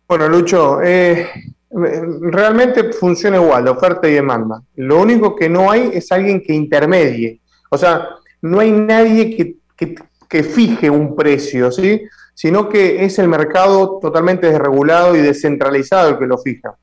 [0.09, 1.29] Bueno, Lucho, eh,
[1.71, 4.61] realmente funciona igual, oferta y demanda.
[4.75, 7.41] Lo único que no hay es alguien que intermedie.
[7.71, 8.09] O sea,
[8.43, 9.37] no hay nadie
[9.77, 9.95] que-
[10.29, 12.03] que fije un precio, ¿sí?
[12.35, 16.75] Sino que es el mercado totalmente desregulado y descentralizado el que lo fija.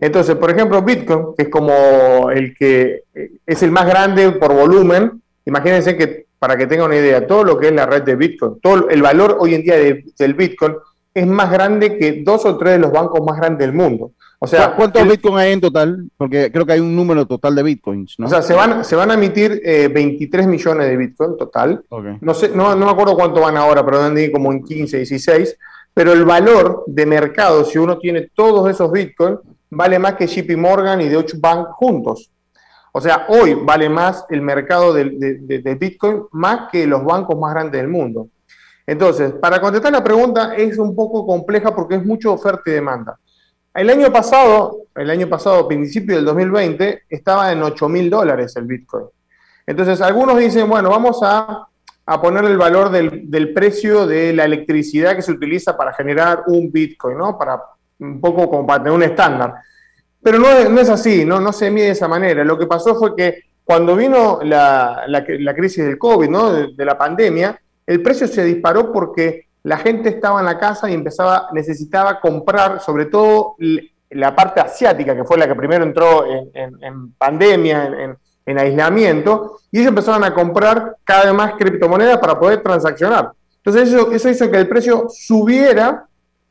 [0.00, 4.52] Entonces, por ejemplo, Bitcoin, que es como el que eh, es el más grande por
[4.54, 8.16] volumen, imagínense que, para que tengan una idea, todo lo que es la red de
[8.16, 10.74] Bitcoin, todo el valor hoy en día de- del Bitcoin
[11.12, 14.12] es más grande que dos o tres de los bancos más grandes del mundo.
[14.38, 16.08] O sea, ¿Cu- ¿Cuántos el- Bitcoin hay en total?
[16.16, 18.26] Porque creo que hay un número total de Bitcoins, ¿no?
[18.26, 21.82] o sea, se van, se van a emitir eh, 23 millones de Bitcoin total.
[22.20, 25.58] No sé, no, no me acuerdo cuánto van ahora, pero ir como en 15, 16.
[25.92, 29.38] Pero el valor de mercado, si uno tiene todos esos Bitcoin,
[29.70, 32.30] vale más que JP Morgan y Deutsche Bank juntos.
[32.92, 37.38] O sea, hoy vale más el mercado de, de- de Bitcoin más que los bancos
[37.38, 38.28] más grandes del mundo.
[38.90, 43.20] Entonces, para contestar la pregunta es un poco compleja porque es mucho oferta y demanda.
[43.72, 48.64] El año pasado, el año pasado, principio del 2020, estaba en 8 mil dólares el
[48.64, 49.04] Bitcoin.
[49.64, 51.68] Entonces, algunos dicen, bueno, vamos a,
[52.20, 57.16] poner el valor del, precio de la electricidad que se utiliza para generar un Bitcoin,
[57.16, 57.38] ¿no?
[57.38, 57.62] Para
[58.00, 59.54] un poco como para tener un estándar.
[60.20, 61.38] Pero no es, así, ¿no?
[61.38, 62.42] no se mide de esa manera.
[62.42, 66.52] Lo que pasó fue que cuando vino la, la- crisis del COVID, ¿no?
[66.52, 67.56] de la pandemia,
[67.90, 72.80] el precio se disparó porque la gente estaba en la casa y empezaba, necesitaba comprar,
[72.80, 73.56] sobre todo
[74.10, 76.24] la parte asiática, que fue la que primero entró
[76.54, 78.16] en, pandemia, en, en-
[78.46, 83.30] en aislamiento, y ellos empezaron a comprar cada vez más criptomonedas para poder transaccionar.
[83.62, 86.06] Entonces eso, hizo que el precio subiera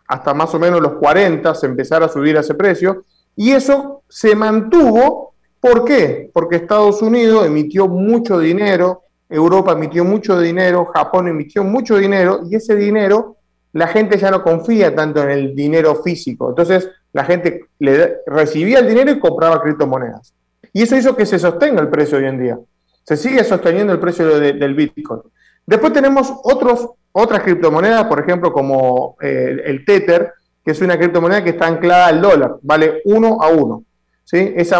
[0.07, 3.03] hasta más o menos los 40 se empezara a subir ese precio,
[3.35, 6.29] y eso se mantuvo, ¿por qué?
[6.33, 12.55] Porque Estados Unidos emitió mucho dinero, Europa emitió mucho dinero, Japón emitió mucho dinero, y
[12.55, 13.37] ese dinero
[13.73, 16.49] la gente ya no confía tanto en el dinero físico.
[16.49, 20.33] Entonces, la gente le recibía el dinero y compraba criptomonedas.
[20.73, 22.59] Y eso hizo que se sostenga el precio hoy en día.
[23.03, 25.21] Se sigue sosteniendo el precio de- del Bitcoin.
[25.65, 30.33] Después tenemos otros, otras criptomonedas, por ejemplo, como eh, el Tether,
[30.65, 33.83] que es una criptomoneda que está anclada al dólar, vale uno a uno.
[34.23, 34.53] ¿sí?
[34.55, 34.71] Es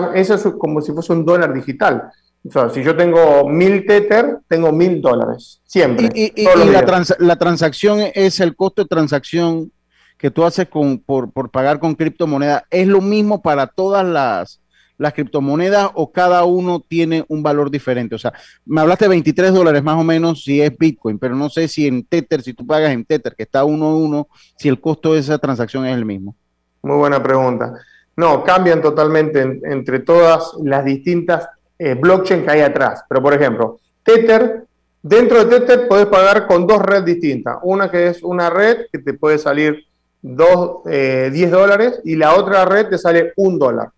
[0.60, 2.12] como si fuese un dólar digital.
[2.48, 6.10] O sea, si yo tengo mil Tether, tengo mil dólares, siempre.
[6.16, 6.32] Y,
[6.72, 9.72] la, trans- la transacción es el costo de transacción
[10.18, 12.66] que tú haces con, por, por pagar con criptomoneda.
[12.70, 14.62] ¿Es lo mismo para todas las,
[14.98, 18.16] las criptomonedas o cada uno tiene un valor diferente?
[18.16, 18.34] O sea,
[18.66, 21.88] me hablaste de 23 dólares más o menos si es Bitcoin, pero no sé si
[21.88, 24.28] en Tether, si tú pagas en Tether, que está uno a uno,
[24.58, 26.36] si el costo de esa transacción es el mismo.
[26.84, 27.74] Muy buena pregunta.
[28.16, 31.48] No, cambian totalmente en- entre todas las distintas
[31.80, 33.04] eh, blockchain que hay atrás.
[33.08, 34.66] Pero, por ejemplo, Tether,
[35.02, 37.58] dentro de Tether podés pagar con dos redes distintas.
[37.64, 39.86] Una que es una red que te puede salir
[40.22, 43.90] dos, eh, 10 dólares y la otra red te sale un dólar.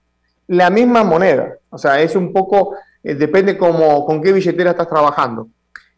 [0.47, 1.55] La misma moneda.
[1.69, 5.47] O sea, es un poco, eh, depende cómo, con qué billetera estás trabajando.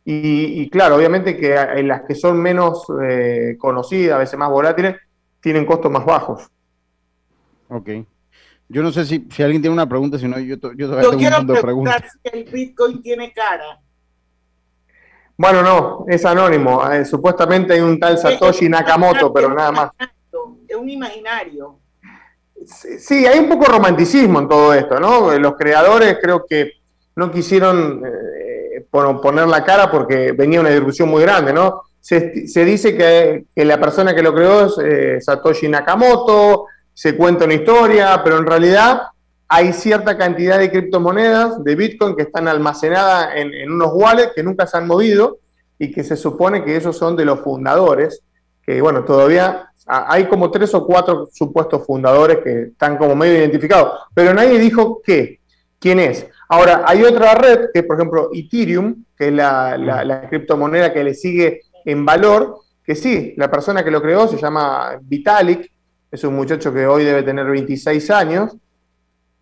[0.05, 4.49] Y, y claro, obviamente que en las que son menos eh, conocidas, a veces más
[4.49, 4.95] volátiles,
[5.41, 6.49] tienen costos más bajos.
[7.69, 7.89] Ok.
[8.73, 11.03] Yo no sé si, si alguien tiene una pregunta, si no, yo, to- yo todavía
[11.03, 12.01] Yo tengo un quiero montón de preguntas.
[12.01, 13.79] preguntar si el Bitcoin tiene cara.
[15.37, 16.89] Bueno, no, es anónimo.
[16.91, 19.91] Eh, supuestamente hay un tal Satoshi Nakamoto, pero nada más.
[20.67, 21.79] Es un imaginario.
[22.65, 25.37] Sí, hay un poco de romanticismo en todo esto, ¿no?
[25.37, 26.71] Los creadores creo que
[27.15, 31.81] no quisieron eh, pon- poner la cara porque venía una discusión muy grande, ¿no?
[31.99, 37.15] Se, se dice que, que la persona que lo creó es eh, Satoshi Nakamoto, se
[37.15, 39.01] cuenta una historia, pero en realidad
[39.47, 44.65] hay cierta cantidad de criptomonedas de Bitcoin que están almacenadas en, unos wallets que nunca
[44.65, 45.37] se han movido
[45.77, 48.21] y que se supone que esos son de los fundadores,
[48.63, 53.99] que bueno, todavía hay como tres o cuatro supuestos fundadores que están como medio identificados,
[54.13, 55.39] pero nadie dijo qué,
[55.79, 56.25] quién es.
[56.47, 61.13] Ahora, hay otra red, que es por ejemplo Ethereum, que es la criptomoneda que le
[61.13, 65.71] sigue en valor, que sí, la persona que lo creó se llama Vitalik,
[66.13, 68.55] es un muchacho que hoy debe tener 26 años,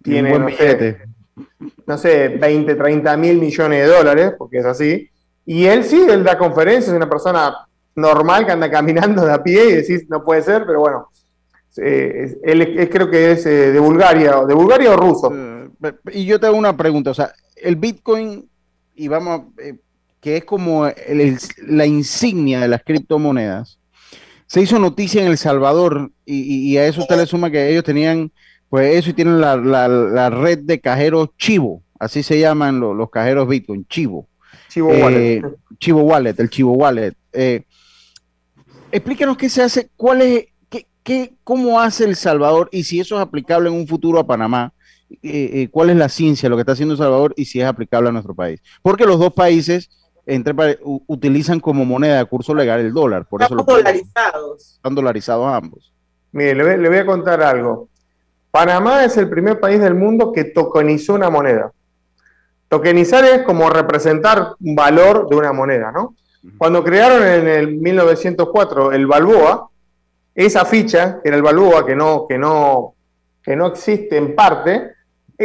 [0.01, 1.01] tiene, no sé, billete.
[1.85, 5.09] no sé, 20, 30 mil millones de dólares, porque es así.
[5.45, 7.53] Y él sí, él da conferencias, es una persona
[7.95, 11.09] normal que anda caminando de a pie y decís, no puede ser, pero bueno,
[11.77, 15.29] eh, es- él es- creo que es eh, de Bulgaria, de Bulgaria o ruso.
[16.13, 18.47] Y yo te hago una pregunta, o sea, el Bitcoin,
[18.95, 19.75] y vamos, eh,
[20.21, 23.77] que es como el- el- la insignia de las criptomonedas,
[24.51, 27.69] se hizo noticia en El Salvador y, y- y a eso usted le suma que
[27.71, 28.33] ellos tenían,
[28.69, 32.93] pues eso y tienen la, la- la red de cajeros Chivo, así se llaman lo-
[32.93, 34.27] los cajeros Bitcoin, Chivo.
[34.67, 35.41] Chivo Eh, Wallet.
[35.79, 37.13] Chivo Wallet, el Chivo Wallet.
[37.31, 37.63] Eh,
[38.91, 43.15] explícanos qué se hace, cuál es, qué, qué- cómo hace El Salvador y si eso
[43.15, 44.73] es aplicable en un futuro a Panamá.
[45.23, 47.65] eh, eh, cuál es la ciencia, lo que está haciendo El Salvador y si es
[47.65, 48.61] aplicable a nuestro país.
[48.81, 49.89] Porque los dos países
[50.25, 54.73] entre, utilizan como moneda de curso legal el dólar, por eso lo Estamos dolarizados.
[54.75, 55.93] están dolarizados ambos.
[56.31, 57.89] Mire, le voy, le voy a contar algo.
[58.51, 61.71] Panamá es el primer país del mundo que tokenizó una moneda.
[62.67, 66.15] Tokenizar es como representar un valor de una moneda, ¿no?
[66.57, 69.69] Cuando crearon en el 1904 el Balboa,
[70.33, 72.95] esa ficha, que era el Balboa, que no, que no,
[73.43, 74.91] que no existe en parte,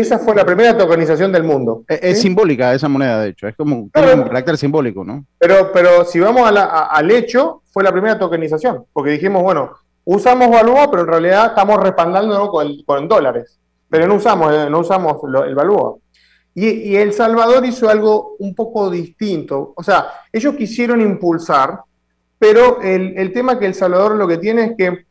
[0.00, 1.84] esa fue la primera tokenización del mundo.
[1.88, 5.24] Es, es simbólica esa moneda, de hecho, es como, tiene como carácter simbólico, ¿no?
[5.38, 9.42] Pero, pero si vamos a la- a- al hecho, fue la primera tokenización, porque dijimos,
[9.42, 9.72] bueno,
[10.04, 13.58] usamos Balboa, pero en realidad estamos respaldándolo con, con dólares,
[13.90, 15.16] pero no usamos, eh, no usamos
[15.46, 15.96] el Balboa.
[16.54, 21.80] Y, y El Salvador hizo algo un poco distinto, o sea, ellos quisieron impulsar,
[22.38, 25.06] pero el, el tema que El Salvador lo que tiene es que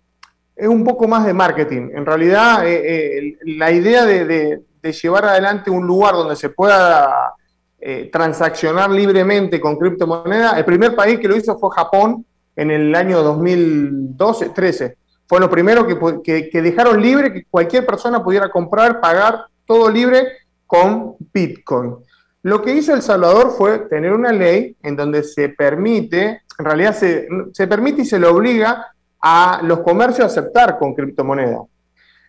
[0.56, 1.90] es un poco más de marketing.
[1.94, 2.82] En realidad, eh,
[3.20, 7.34] eh, la idea de, de- de llevar adelante un lugar donde se pueda
[7.80, 12.24] eh, transaccionar libremente con criptomonedas, el primer país que lo hizo fue Japón
[12.56, 14.98] en el año 2012, 13.
[15.28, 20.28] Fue lo primero que, que dejaron libre que cualquier persona pudiera comprar, pagar todo libre
[20.68, 21.96] con Bitcoin.
[22.44, 26.96] Lo que hizo El Salvador fue tener una ley en donde se permite, en realidad
[26.96, 28.86] se, se permite y se le obliga
[29.20, 31.62] a los comercios a aceptar con criptomonedas.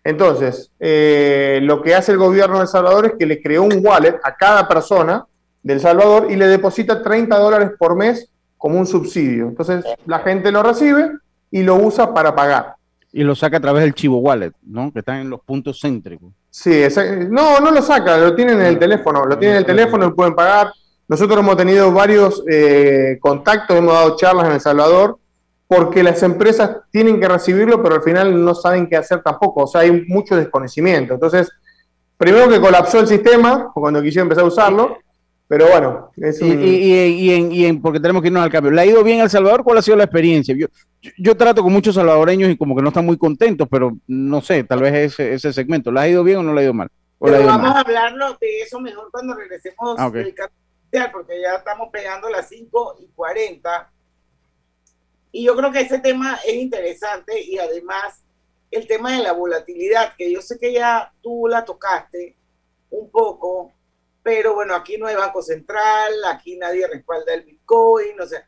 [0.06, 3.80] Entonces, eh, lo que hace el gobierno de El Salvador es que le creó un
[3.84, 5.26] wallet a cada persona
[5.64, 9.48] del Salvador y le deposita 30 dólares por mes como un subsidio.
[9.48, 11.10] Entonces, la gente lo recibe
[11.50, 12.74] y lo usa para pagar.
[13.12, 14.92] Y lo saca a través del Chivo Wallet, ¿no?
[14.92, 16.28] Que están en los puntos céntricos.
[16.50, 19.66] Sí, esa- no, no lo saca, lo tienen en el teléfono, lo tienen en el
[19.66, 20.70] teléfono y pueden pagar.
[21.08, 25.18] Nosotros hemos tenido varios eh, contactos, hemos dado charlas en El Salvador,
[25.68, 29.66] porque las empresas tienen que recibirlo, pero al final no saben qué hacer tampoco, o
[29.66, 31.14] sea, hay mucho desconocimiento.
[31.14, 31.50] Entonces,
[32.16, 34.98] primero que colapsó el sistema, cuando quisieron empezar a usarlo,
[35.48, 36.62] pero bueno, es Y, un...
[36.62, 38.70] y- y- y en, y en- porque tenemos que irnos al cambio.
[38.72, 39.62] ¿Le ha ido bien El Salvador?
[39.62, 40.54] ¿Cuál ha sido la experiencia?
[40.56, 40.66] Yo,
[41.00, 44.40] yo, yo trato con muchos salvadoreños y como que no están muy contentos, pero no
[44.40, 45.92] sé, tal vez ese, ese segmento.
[45.92, 46.88] ¿Le ha ido bien o no le ha ido mal?
[47.18, 47.76] ¿O le ha Pero ido vamos mal?
[47.76, 50.14] a hablarlo de eso mejor cuando regresemos Ah, ok.
[50.14, 50.34] del
[51.12, 53.90] porque ya estamos pegando las 5 y 40.
[55.32, 58.22] Y yo creo que ese tema es interesante y además
[58.70, 62.36] el tema de la volatilidad, que yo sé que ya tú la tocaste
[62.90, 63.72] un poco,
[64.22, 68.46] pero bueno, aquí no hay Banco Central, aquí nadie respalda el Bitcoin, o sea,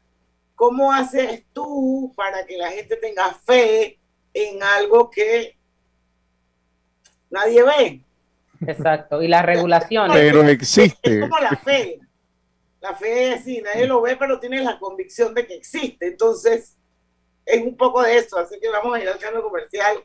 [0.55, 3.99] ¿cómo haces tú para que la gente tenga fe
[4.35, 5.57] en algo que
[7.31, 8.05] nadie ve?
[8.67, 10.17] Exacto, y las regulaciones.
[10.17, 11.21] Pero Es existe.
[11.21, 12.01] como la fe.
[12.81, 16.07] La fe sí, nadie lo ve, pero tienes la convicción de que existe.
[16.07, 16.77] Entonces,
[17.45, 18.39] es un poco de eso.
[18.39, 20.05] Así que vamos a ir al cambio comercial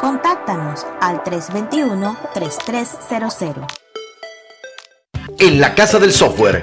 [0.00, 3.66] Contáctanos al 321-3300.
[5.40, 6.62] En la Casa del Software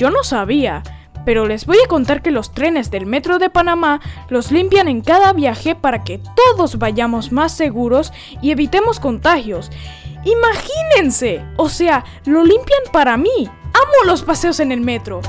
[0.00, 0.82] Yo no sabía,
[1.26, 5.02] pero les voy a contar que los trenes del Metro de Panamá los limpian en
[5.02, 9.70] cada viaje para que todos vayamos más seguros y evitemos contagios.
[10.24, 13.46] Imagínense, o sea, lo limpian para mí.
[13.46, 15.20] Amo los paseos en el metro.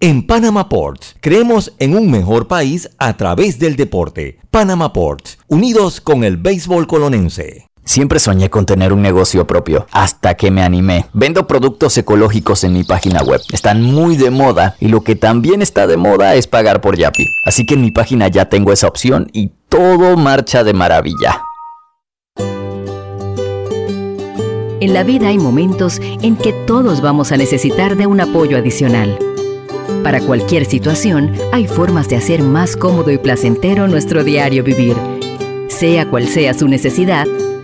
[0.00, 4.38] En Panama Ports, creemos en un mejor país a través del deporte.
[4.50, 7.67] Panama Ports, unidos con el béisbol colonense.
[7.88, 11.06] Siempre soñé con tener un negocio propio, hasta que me animé.
[11.14, 13.40] Vendo productos ecológicos en mi página web.
[13.50, 17.24] Están muy de moda y lo que también está de moda es pagar por Yapi.
[17.46, 21.40] Así que en mi página ya tengo esa opción y todo marcha de maravilla.
[24.80, 29.18] En la vida hay momentos en que todos vamos a necesitar de un apoyo adicional.
[30.04, 34.94] Para cualquier situación, hay formas de hacer más cómodo y placentero nuestro diario vivir.
[35.68, 37.26] Sea cual sea su necesidad,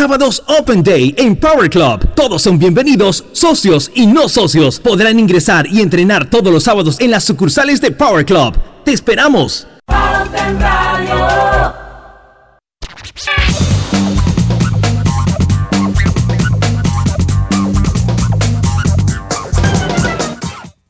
[0.00, 2.14] Sábados Open Day en Power Club.
[2.14, 4.80] Todos son bienvenidos, socios y no socios.
[4.80, 8.56] Podrán ingresar y entrenar todos los sábados en las sucursales de Power Club.
[8.82, 9.68] ¡Te esperamos!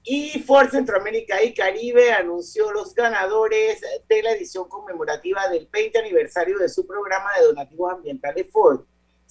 [0.04, 6.58] Y Ford Centroamérica y Caribe anunció los ganadores de la edición conmemorativa del 20 aniversario
[6.60, 8.82] de su programa de donativos ambientales Ford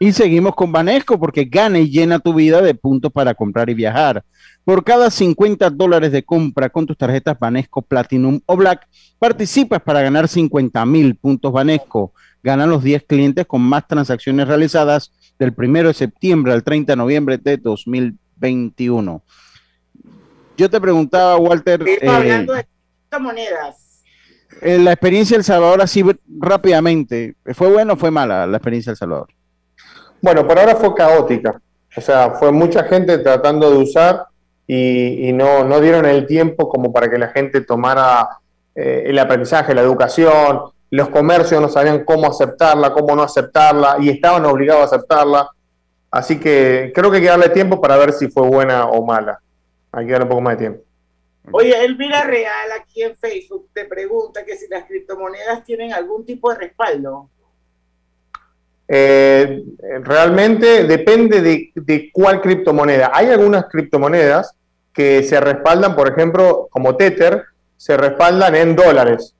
[0.00, 3.74] Y seguimos con Banesco porque gana y llena tu vida de puntos para comprar y
[3.74, 4.24] viajar.
[4.64, 8.88] Por cada 50 dólares de compra con tus tarjetas Banesco Platinum o Black,
[9.18, 12.12] participas para ganar 50 mil puntos Banesco.
[12.42, 16.96] Ganan los 10 clientes con más transacciones realizadas del 1 de septiembre al 30 de
[16.96, 19.22] noviembre de 2021.
[20.56, 21.82] Yo te preguntaba, Walter.
[21.86, 24.02] Eh, hablando de criptomonedas.
[24.60, 26.04] Eh, la experiencia El Salvador, así
[26.38, 29.28] rápidamente, ¿fue buena o fue mala la experiencia El Salvador?
[30.20, 31.60] Bueno, por ahora fue caótica.
[31.96, 34.26] O sea, fue mucha gente tratando de usar
[34.66, 38.28] y, no, no, dieron el tiempo como para que la gente tomara
[38.74, 40.62] eh, el aprendizaje, la educación,
[40.94, 45.50] los comercios no sabían cómo aceptarla, cómo no aceptarla y estaban obligados a aceptarla.
[46.08, 49.40] Así que creo que hay que darle tiempo para ver si fue buena o mala.
[49.90, 50.84] Hay que darle un poco más de tiempo.
[51.50, 56.52] Oye, Elvira Real aquí en Facebook te pregunta que si las criptomonedas tienen algún tipo
[56.52, 57.28] de respaldo.
[58.86, 59.64] Eh,
[60.02, 63.10] realmente depende de, de, cuál criptomoneda.
[63.12, 64.54] Hay algunas criptomonedas
[64.92, 69.33] que se respaldan, por ejemplo, como Tether, se respaldan en dólares.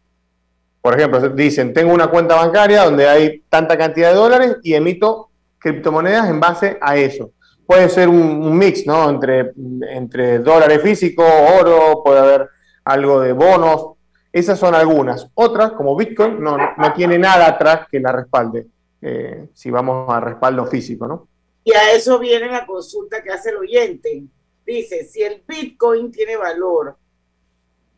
[0.84, 5.30] Por ejemplo, dicen, tengo una cuenta bancaria donde hay tanta cantidad de dólares y emito
[5.58, 7.30] criptomonedas en base a eso.
[7.66, 9.08] Puede ser un, mix, ¿no?
[9.08, 9.52] Entre,
[9.88, 11.24] entre dólares físicos,
[11.58, 12.50] oro, puede haber
[12.84, 13.94] algo de bonos.
[14.30, 15.26] Esas son algunas.
[15.32, 18.66] Otras, como Bitcoin, no, no tiene nada atrás que la respalde,
[19.00, 21.28] eh, si vamos a respaldo físico, ¿no?
[21.64, 24.24] Y a eso viene la consulta que hace el oyente.
[24.66, 26.98] Dice, si el Bitcoin tiene valor,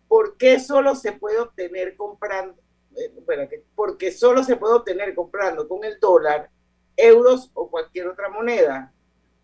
[0.06, 2.54] ¿por qué solo se puede obtener comprando,
[3.74, 6.50] porque solo se puede obtener comprando con el dólar,
[6.96, 8.92] euros o cualquier otra moneda.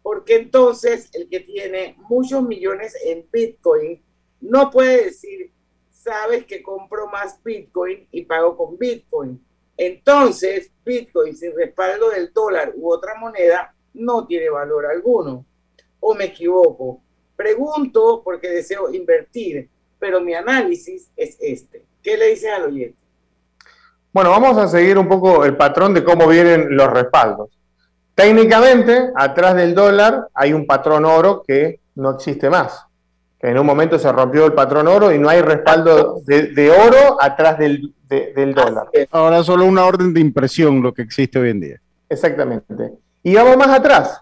[0.02, 4.02] Porque entonces el que tiene muchos millones en Bitcoin
[4.40, 5.52] no puede decir,
[5.90, 9.40] sabes que compro más Bitcoin y pago con Bitcoin.
[9.76, 15.46] Entonces, Bitcoin sin respaldo del dólar u otra moneda no tiene valor alguno.
[16.00, 17.00] ¿O me equivoco?
[17.36, 21.84] Pregunto porque deseo invertir, pero mi análisis es este.
[22.02, 23.01] ¿Qué le dices al oyente?
[24.12, 27.48] Bueno, vamos a seguir un poco el patrón de cómo vienen los respaldos.
[28.14, 32.84] Técnicamente, atrás del dólar hay un patrón oro que no existe más.
[33.40, 37.16] Que en un momento se rompió el patrón oro y no hay respaldo de, oro
[37.20, 38.88] atrás del, del dólar.
[39.10, 41.80] Ahora solo una orden de impresión lo que existe hoy en día.
[42.10, 42.92] Exactamente.
[43.22, 44.20] Y vamos más atrás.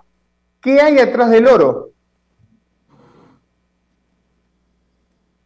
[0.63, 1.91] ¿Qué hay atrás del oro?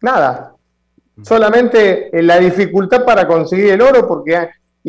[0.02, 0.53] Nada
[1.22, 4.48] solamente la dificultad para conseguir el oro porque,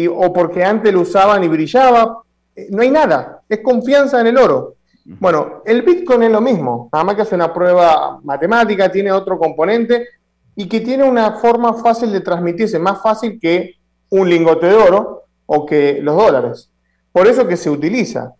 [0.10, 2.22] o porque antes lo usaban y brillaba.
[2.70, 4.76] No hay nada, es confianza en el oro.
[5.06, 9.38] Bueno, el Bitcoin es lo mismo, nada más que hace una prueba matemática, tiene otro
[9.38, 10.08] componente
[10.56, 13.76] y que tiene una forma fácil de transmitirse, más fácil que
[14.10, 16.72] un lingote de oro o que los dólares.
[17.12, 18.34] Por eso que se utiliza.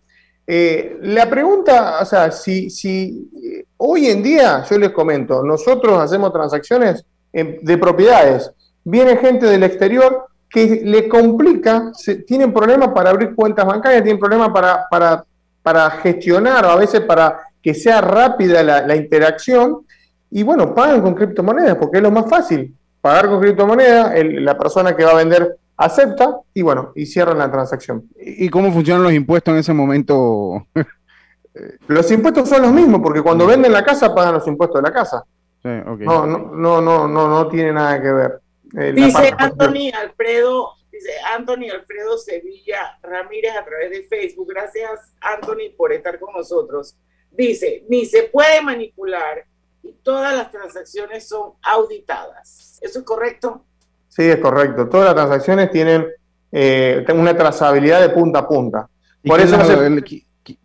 [0.44, 3.30] Eh, la pregunta, o sea, si, si
[3.76, 7.04] hoy en día, yo les comento, nosotros hacemos transacciones
[7.44, 8.50] de propiedades.
[8.84, 11.92] Viene gente del exterior que le complica,
[12.26, 15.24] tienen problemas para abrir cuentas bancarias, tienen problemas para, para,
[15.62, 19.84] para gestionar o a veces para que sea rápida la, interacción
[20.30, 22.74] y bueno, pagan con criptomonedas porque es lo más fácil.
[23.00, 27.50] Pagar con criptomonedas, la persona que va a vender acepta y bueno, y cierran la
[27.50, 28.04] transacción.
[28.18, 30.64] ¿Y cómo funcionan los impuestos en ese momento?
[31.88, 34.94] los impuestos son los mismos porque cuando venden la casa pagan los impuestos de la
[34.94, 35.24] casa.
[35.66, 38.40] No, no, no, no, no, no tiene nada que ver.
[38.78, 44.48] Eh, dice Anthony Alfredo, dice Anthony Alfredo Sevilla Ramírez a través de Facebook.
[44.48, 46.96] Gracias, Anthony, por estar con nosotros.
[47.30, 49.44] Dice, ni se puede manipular
[49.82, 52.78] y todas las transacciones son auditadas.
[52.82, 53.64] ¿Eso es correcto?
[54.08, 54.88] Sí, es correcto.
[54.88, 56.06] Todas las transacciones tienen
[56.50, 58.88] eh, una trazabilidad de punta a punta.
[59.22, 59.56] Por eso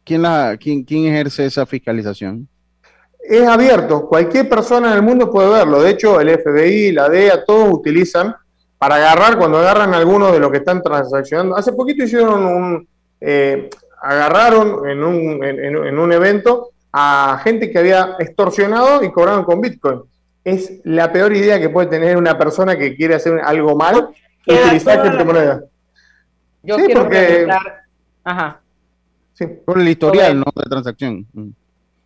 [0.03, 2.47] ¿quién, la, quién, ¿Quién ejerce esa fiscalización?
[3.23, 5.81] Es abierto, cualquier persona en el mundo puede verlo.
[5.81, 8.35] De hecho, el FBI, la DEA, todos utilizan
[8.77, 11.55] para agarrar, cuando agarran algunos de los que están transaccionando.
[11.55, 12.87] Hace poquito hicieron un,
[13.19, 13.69] eh,
[14.01, 20.01] agarraron en un, en, un evento a gente que había extorsionado y cobraron con Bitcoin.
[20.43, 24.09] Es la peor idea que puede tener una persona que quiere hacer algo mal,
[24.47, 25.63] utilizar criptomonedas.
[26.63, 27.47] Yo quiero porque...
[28.23, 28.61] Ajá.
[29.33, 30.45] Sí, por el historial, ¿no?
[30.55, 31.25] De transacción.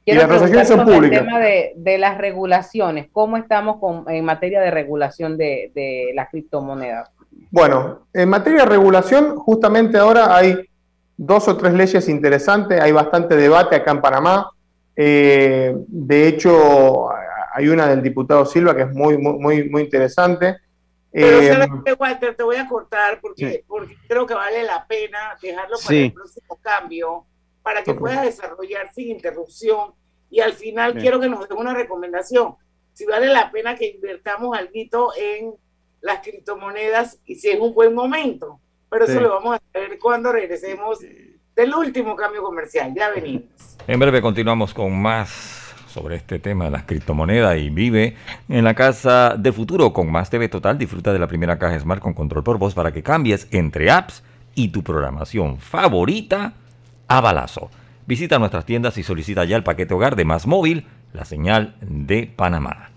[0.06, 0.12] Mm.
[0.12, 1.20] y las transacciones son públicas.
[1.20, 6.30] El tema de, las regulaciones, ¿cómo estamos con, en materia de regulación de, de las
[6.30, 7.10] criptomonedas?
[7.52, 10.58] Bueno, en materia de regulación, justamente ahora hay
[11.18, 14.50] dos o tres leyes interesantes, hay bastante debate acá en Panamá.
[14.96, 17.10] Eh, de hecho,
[17.54, 20.58] hay una del diputado Silva que es muy, muy, muy interesante.
[21.12, 25.78] Pero eh, Walter, te voy a cortar porque, porque creo que vale la pena dejarlo
[25.82, 27.26] para el próximo cambio,
[27.66, 29.96] para que pueda desarrollar sin interrupción.
[30.30, 32.54] Y al final quiero que nos den una recomendación.
[32.94, 35.56] Si vale la pena que invertamos algo en
[36.00, 38.60] las criptomonedas y si es un buen momento.
[38.88, 41.00] Pero eso lo vamos a ver cuando regresemos
[41.56, 42.94] del último cambio comercial.
[42.96, 43.46] Ya venimos.
[43.88, 48.16] En breve continuamos con más sobre este tema de las criptomonedas y vive
[48.48, 50.78] en la casa del futuro con Más TV Total.
[50.78, 54.22] Disfruta de la primera caja Smart con control por voz para que cambies entre apps
[54.54, 56.54] y tu programación favorita
[57.08, 57.70] a balazo.
[58.08, 62.28] Visita nuestras tiendas y solicita ya el paquete hogar de Más Móvil, la señal de
[62.28, 62.92] Panamá.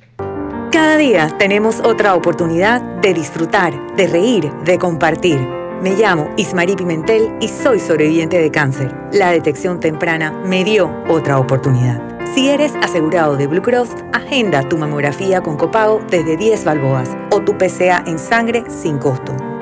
[0.70, 5.38] Cada día tenemos otra oportunidad de disfrutar, de reír, de compartir.
[5.80, 8.94] Me llamo Ismarí Pimentel y soy sobreviviente de cáncer.
[9.12, 12.02] La detección temprana me dio otra oportunidad.
[12.34, 17.40] Si eres asegurado de Blue Cross, agenda tu mamografía con copago desde 10 balboas o
[17.40, 19.34] tu PCA en sangre sin costo.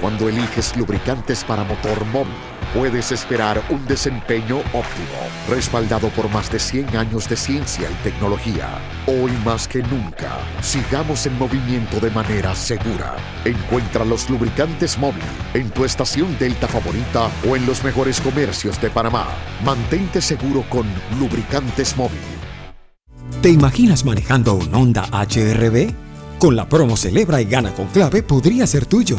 [0.00, 2.32] Cuando eliges lubricantes para motor móvil,
[2.72, 5.18] puedes esperar un desempeño óptimo,
[5.48, 8.78] respaldado por más de 100 años de ciencia y tecnología.
[9.06, 13.16] Hoy más que nunca, sigamos en movimiento de manera segura.
[13.44, 15.24] Encuentra los lubricantes móvil
[15.54, 19.26] en tu estación Delta favorita o en los mejores comercios de Panamá.
[19.64, 20.86] Mantente seguro con
[21.18, 22.20] lubricantes móvil.
[23.42, 25.92] ¿Te imaginas manejando un Honda HRB?
[26.38, 29.16] Con la promo Celebra y Gana con Clave podría ser tuyo.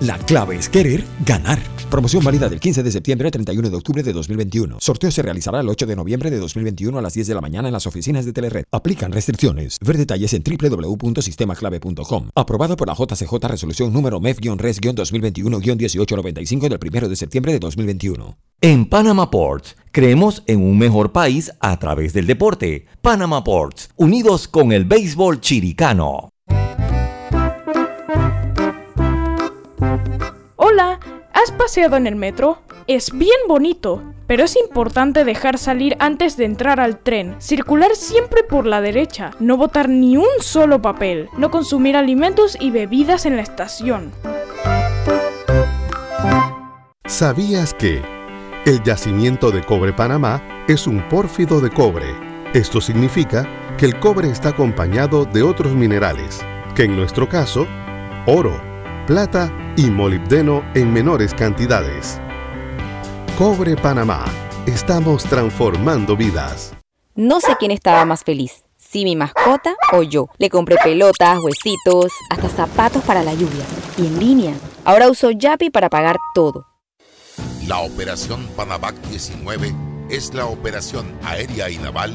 [0.00, 1.58] La clave es querer ganar.
[1.90, 4.78] Promoción válida del 15 de septiembre al 31 de octubre de 2021.
[4.80, 7.68] Sorteo se realizará el 8 de noviembre de 2021 a las 10 de la mañana
[7.68, 8.64] en las oficinas de Telered.
[8.72, 9.76] Aplican restricciones.
[9.82, 12.30] Ver detalles en www.sistemaclave.com.
[12.34, 18.38] Aprobado por la JCJ Resolución número MEF-RES-2021-1895 del 1 de septiembre de 2021.
[18.62, 22.86] En Panama Ports, creemos en un mejor país a través del deporte.
[23.02, 26.30] Panama Ports, unidos con el béisbol chiricano.
[31.42, 32.58] ¿Has paseado en el metro?
[32.86, 38.42] Es bien bonito, pero es importante dejar salir antes de entrar al tren, circular siempre
[38.42, 43.36] por la derecha, no botar ni un solo papel, no consumir alimentos y bebidas en
[43.36, 44.12] la estación.
[47.06, 48.02] ¿Sabías que
[48.66, 52.14] el yacimiento de cobre Panamá es un pórfido de cobre?
[52.52, 57.66] Esto significa que el cobre está acompañado de otros minerales, que en nuestro caso,
[58.26, 58.69] oro,
[59.10, 62.20] plata y molibdeno en menores cantidades.
[63.36, 64.24] Cobre Panamá.
[64.66, 66.72] Estamos transformando vidas.
[67.16, 70.28] No sé quién estaba más feliz, si mi mascota o yo.
[70.38, 73.64] Le compré pelotas, huesitos, hasta zapatos para la lluvia.
[73.98, 74.54] Y en línea.
[74.84, 76.64] Ahora uso Yapi para pagar todo.
[77.66, 79.74] La operación Panamac 19
[80.08, 82.14] es la operación aérea y naval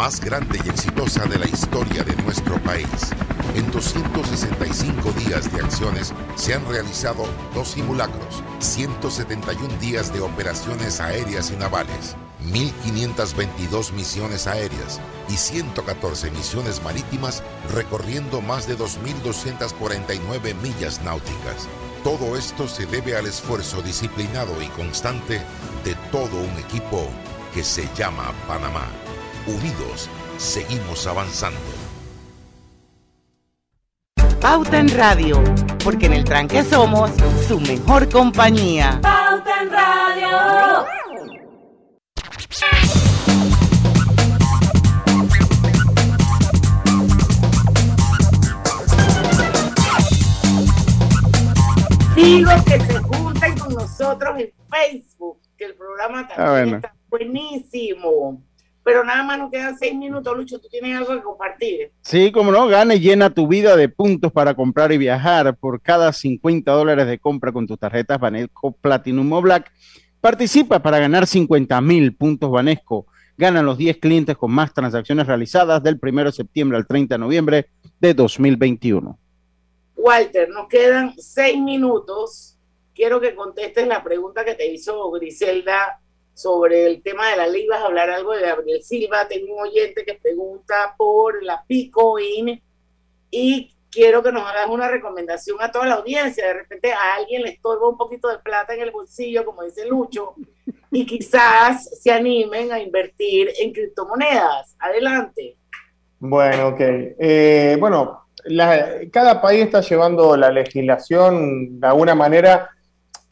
[0.00, 2.88] más grande y exitosa de la historia de nuestro país.
[3.54, 7.24] En 265 días de acciones se han realizado
[7.54, 16.82] dos simulacros, 171 días de operaciones aéreas y navales, 1.522 misiones aéreas y 114 misiones
[16.82, 17.42] marítimas
[17.74, 21.68] recorriendo más de 2.249 millas náuticas.
[22.02, 25.42] Todo esto se debe al esfuerzo disciplinado y constante
[25.84, 27.06] de todo un equipo
[27.52, 28.88] que se llama Panamá.
[29.46, 31.58] Unidos, seguimos avanzando.
[34.40, 35.42] Pauta en Radio,
[35.84, 37.10] porque en el tranque somos
[37.46, 38.98] su mejor compañía.
[39.02, 40.86] Pauta en Radio.
[52.14, 56.76] Digo que se junten con nosotros en Facebook, que el programa también Ah, bueno.
[56.76, 58.42] está buenísimo.
[58.82, 60.58] Pero nada más nos quedan seis minutos, Lucho.
[60.58, 61.92] ¿Tú tienes algo que compartir?
[62.00, 65.54] Sí, como no, gana y llena tu vida de puntos para comprar y viajar.
[65.56, 69.70] Por cada 50 dólares de compra con tus tarjetas Banesco Platinum o Black,
[70.20, 73.06] participa para ganar 50 mil puntos Banesco.
[73.36, 77.18] Ganan los 10 clientes con más transacciones realizadas del 1 de septiembre al 30 de
[77.18, 77.66] noviembre
[78.00, 79.18] de 2021.
[79.96, 82.56] Walter, nos quedan seis minutos.
[82.94, 85.99] Quiero que contestes la pregunta que te hizo Griselda
[86.40, 87.66] sobre el tema de la ley.
[87.66, 89.28] Vas a hablar algo de Gabriel Silva.
[89.28, 92.62] Tengo un oyente que pregunta por la Picoin
[93.30, 96.46] y quiero que nos hagas una recomendación a toda la audiencia.
[96.46, 99.86] De repente a alguien le estorba un poquito de plata en el bolsillo, como dice
[99.86, 100.34] Lucho,
[100.90, 104.76] y quizás se animen a invertir en criptomonedas.
[104.78, 105.56] Adelante.
[106.18, 106.80] Bueno, ok.
[106.80, 112.70] Eh, bueno, la- cada país está llevando la legislación de alguna manera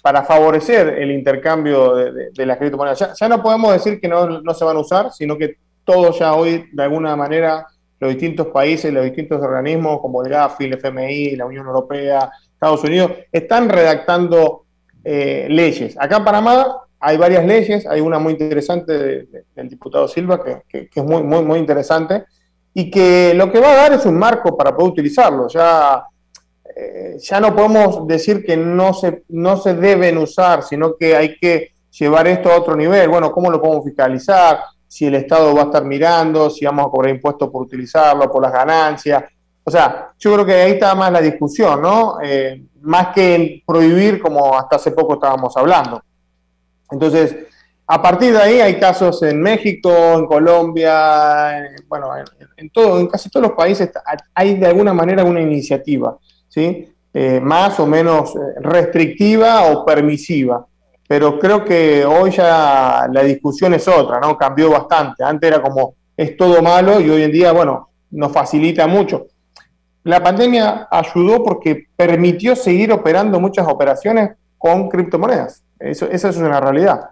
[0.03, 3.15] para favorecer el intercambio de, de- de las criptomonedas.
[3.19, 6.69] Ya, no podemos decir que no, se van a usar, sino que todos ya hoy,
[6.73, 7.67] de alguna manera,
[8.01, 12.85] los distintos países, los distintos organismos como el GAFI, el FMI, la Unión Europea, Estados
[12.85, 14.65] Unidos, están redactando
[15.03, 15.97] eh, leyes.
[15.99, 20.43] Acá en Panamá hay varias leyes, hay una muy interesante de- de- del diputado Silva,
[20.45, 22.25] que es muy, muy, muy interesante,
[22.75, 25.49] y que lo que va a dar es un marco para poder utilizarlo.
[25.49, 26.05] Ya,
[26.81, 31.37] eh, ya no podemos decir que no se, no se deben usar, sino que hay
[31.37, 33.09] que llevar esto a otro nivel.
[33.09, 34.61] Bueno, ¿cómo lo podemos fiscalizar?
[34.87, 38.43] Si el Estado va a estar mirando, si vamos a cobrar impuestos por utilizarlo, por
[38.43, 39.25] las ganancias.
[39.65, 42.19] O sea, yo creo que ahí está más la discusión, ¿no?
[42.23, 46.01] Eh, más que en prohibir como hasta hace poco estábamos hablando.
[46.91, 47.37] Entonces,
[47.87, 52.25] a partir de ahí hay casos en México, en Colombia, en- bueno, en,
[52.57, 53.91] en todo, en casi todos los países
[54.35, 56.17] hay de alguna manera una iniciativa,
[56.59, 56.93] ¿sí?
[57.15, 60.67] Eh, más o menos eh, restrictiva o permisiva.
[61.07, 64.37] Pero creo que hoy ya la discusión es otra, ¿no?
[64.37, 65.25] Cambió bastante.
[65.25, 69.27] Antes era como es todo malo y hoy en día, bueno, nos facilita mucho.
[70.05, 75.63] La pandemia ayudó porque permitió seguir operando muchas operaciones con criptomonedas.
[75.79, 77.11] Eso, esa es una realidad.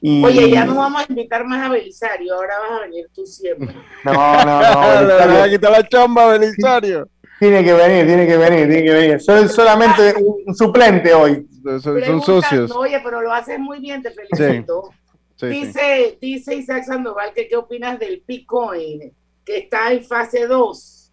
[0.00, 3.26] Y- Oye, ya no vamos a invitar más a Belisario, ahora vas a venir tú
[3.26, 3.74] siempre.
[4.04, 5.02] No, no, no.
[5.02, 7.08] Le van a quitar la chamba, Belisario.
[7.38, 9.20] Tiene que venir, tiene que venir, tiene que venir.
[9.20, 10.14] Soy solamente
[10.46, 11.46] un suplente hoy.
[11.80, 14.90] Son, Preguntan, Oye, pero lo haces muy bien, te felicito.
[15.36, 15.46] Sí, sí.
[15.48, 19.12] dice, dice Isaac Sandoval que qué opinas del Bitcoin,
[19.44, 21.12] que está en fase 2.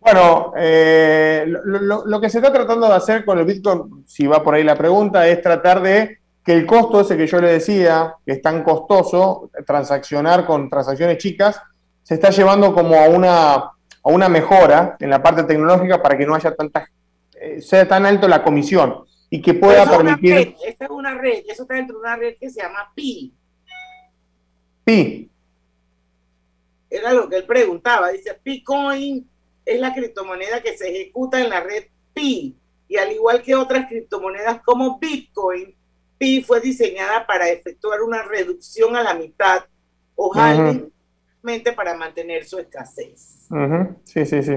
[0.00, 4.26] Bueno, eh, lo, lo- lo que se está tratando de hacer con el Bitcoin, si
[4.26, 7.52] va por ahí la pregunta, es tratar de que el costo ese que yo le
[7.52, 11.60] decía, que es tan costoso, transaccionar con transacciones chicas,
[12.02, 13.70] se está llevando como a una,
[14.02, 16.88] a una mejora en la parte tecnológica para que no haya tanta,
[17.34, 20.34] eh, sea tan alto la comisión y que pueda Eso permitir...
[20.34, 23.32] red, esta es una red, eso está dentro de una red que se llama Pi.
[24.86, 25.30] Sí,
[26.88, 28.08] Era lo que él preguntaba.
[28.08, 29.28] Dice, Bitcoin
[29.64, 32.56] es la criptomoneda que se ejecuta en la red Pi.
[32.88, 35.76] Y al igual que otras criptomonedas como Bitcoin,
[36.18, 39.64] Pi fue diseñada para efectuar una reducción a la mitad
[40.16, 40.90] o Ujú.
[41.74, 43.48] Para mantener su escasez.
[44.04, 44.54] Sí, sí, sí.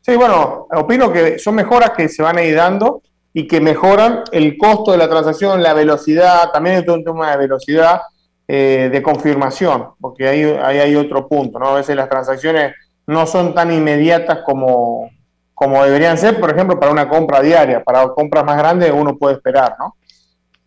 [0.00, 4.22] Sí, bueno, opino que son mejoras que se van a ir dando y que mejoran
[4.32, 8.02] el costo de la transacción, la velocidad, también es un tema de velocidad
[8.46, 11.68] eh, de confirmación, porque ahí, ahí hay otro punto, ¿no?
[11.68, 12.74] A veces las transacciones
[13.06, 15.10] no son tan inmediatas como,
[15.54, 19.36] como deberían ser, por ejemplo, para una compra diaria, para compras más grandes uno puede
[19.36, 19.96] esperar, ¿no?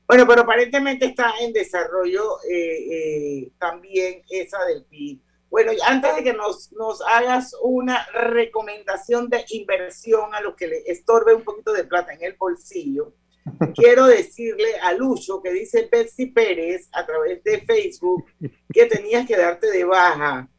[0.07, 5.19] Bueno, pero aparentemente está en desarrollo eh, eh, también esa del PIB.
[5.49, 10.83] Bueno, antes de que nos, nos hagas una recomendación de inversión a los que le
[10.87, 13.13] estorbe un poquito de plata en el bolsillo,
[13.75, 18.25] quiero decirle a Lucho que dice Betsy Pérez a través de Facebook
[18.73, 20.49] que tenías que darte de baja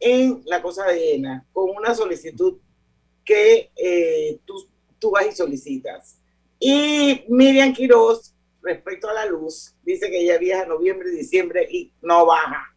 [0.00, 2.58] en la cosa de ENA con una solicitud
[3.24, 4.68] que eh, tú,
[4.98, 6.18] tú vas y solicitas.
[6.58, 11.92] Y Miriam Quiroz, respecto a la luz, dice que ella viaja noviembre y diciembre y
[12.02, 12.73] no baja.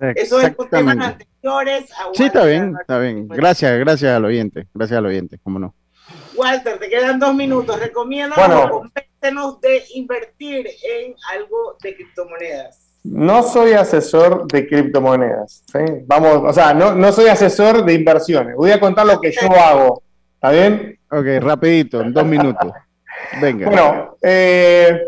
[0.00, 1.90] Eso es por temas anteriores.
[1.92, 3.28] A Sí, está bien, está bien.
[3.28, 4.66] Gracias, gracias al oyente.
[4.72, 5.74] Gracias al oyente, cómo no.
[6.36, 7.78] Walter, te quedan dos minutos.
[7.78, 8.90] Recomienda Bueno.
[9.60, 12.98] de invertir en algo de criptomonedas.
[13.02, 15.62] No soy asesor de criptomonedas.
[15.70, 15.78] ¿sí?
[16.06, 18.56] Vamos, o sea, no, no soy asesor de inversiones.
[18.56, 20.02] Voy a contar lo que yo hago.
[20.34, 20.98] ¿Está bien?
[21.10, 22.72] Ok, rapidito, en dos minutos.
[23.40, 23.66] Venga.
[23.66, 25.02] Bueno, eh,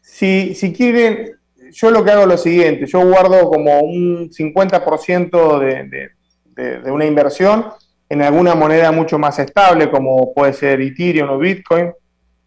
[0.00, 1.35] si, si quieren,
[1.76, 6.10] yo lo que hago es lo siguiente, yo guardo como un 50% de,
[6.54, 7.66] de, una inversión
[8.08, 11.92] en alguna moneda mucho más estable, como puede ser Ethereum o Bitcoin,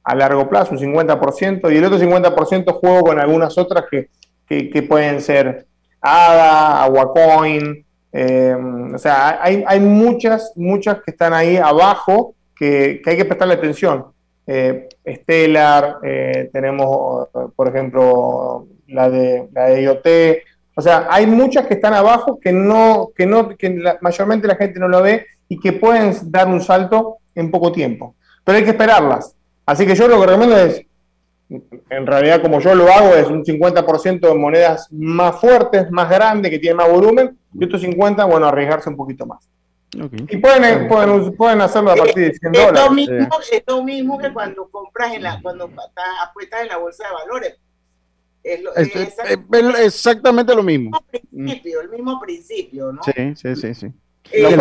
[0.03, 4.09] a largo plazo, un 50%, y el otro 50% juego con algunas otras que,
[4.47, 5.67] que, pueden ser
[6.01, 8.55] ADA, Aguacoin, eh,
[8.95, 13.53] o sea, hay, hay, muchas, muchas que están ahí abajo que, que hay que prestarle
[13.53, 14.05] atención.
[14.47, 20.07] Eh, Stellar, eh, tenemos, por ejemplo, la de, la de IoT,
[20.75, 24.79] o sea, hay muchas que están abajo que no, que no, que mayormente la gente
[24.79, 28.15] no lo ve y que pueden dar un salto en poco tiempo.
[28.45, 29.35] Pero hay que esperarlas.
[29.65, 30.81] Así que yo lo que recomiendo es,
[31.49, 36.49] en realidad como yo lo hago, es un 50% de monedas más fuertes, más grandes,
[36.49, 39.49] que tienen más volumen, y otros 50, bueno, arriesgarse un poquito más.
[39.91, 42.85] Y pueden, pueden, pueden, hacerlo a partir de 100 es dólares.
[42.85, 47.05] Lo mismo, Es lo mismo que cuando compras en la, cuando apuestas en la bolsa
[47.07, 47.59] de valores.
[48.43, 48.61] Es,
[49.79, 50.91] exactamente lo mismo.
[51.11, 53.01] El mismo principio, el mismo principio, ¿no?
[53.03, 53.87] Sí, sí, sí, sí.
[54.31, 54.57] Eh, a,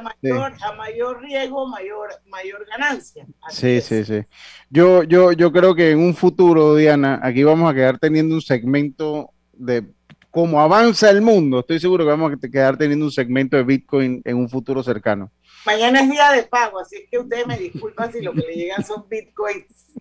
[0.00, 3.24] mayor, a mayor riesgo, mayor, mayor ganancia.
[3.48, 4.24] sí, sí, sí.
[4.68, 8.42] Yo, yo, yo creo que en un futuro, Diana, aquí vamos a quedar teniendo un
[8.42, 9.84] segmento de
[10.30, 11.60] cómo avanza el mundo.
[11.60, 15.30] Estoy seguro que vamos a quedar teniendo un segmento de Bitcoin en un futuro cercano.
[15.66, 18.84] Mañana es día de pago, así que ustedes me disculpan si lo que le llegan
[18.84, 19.92] son Bitcoins.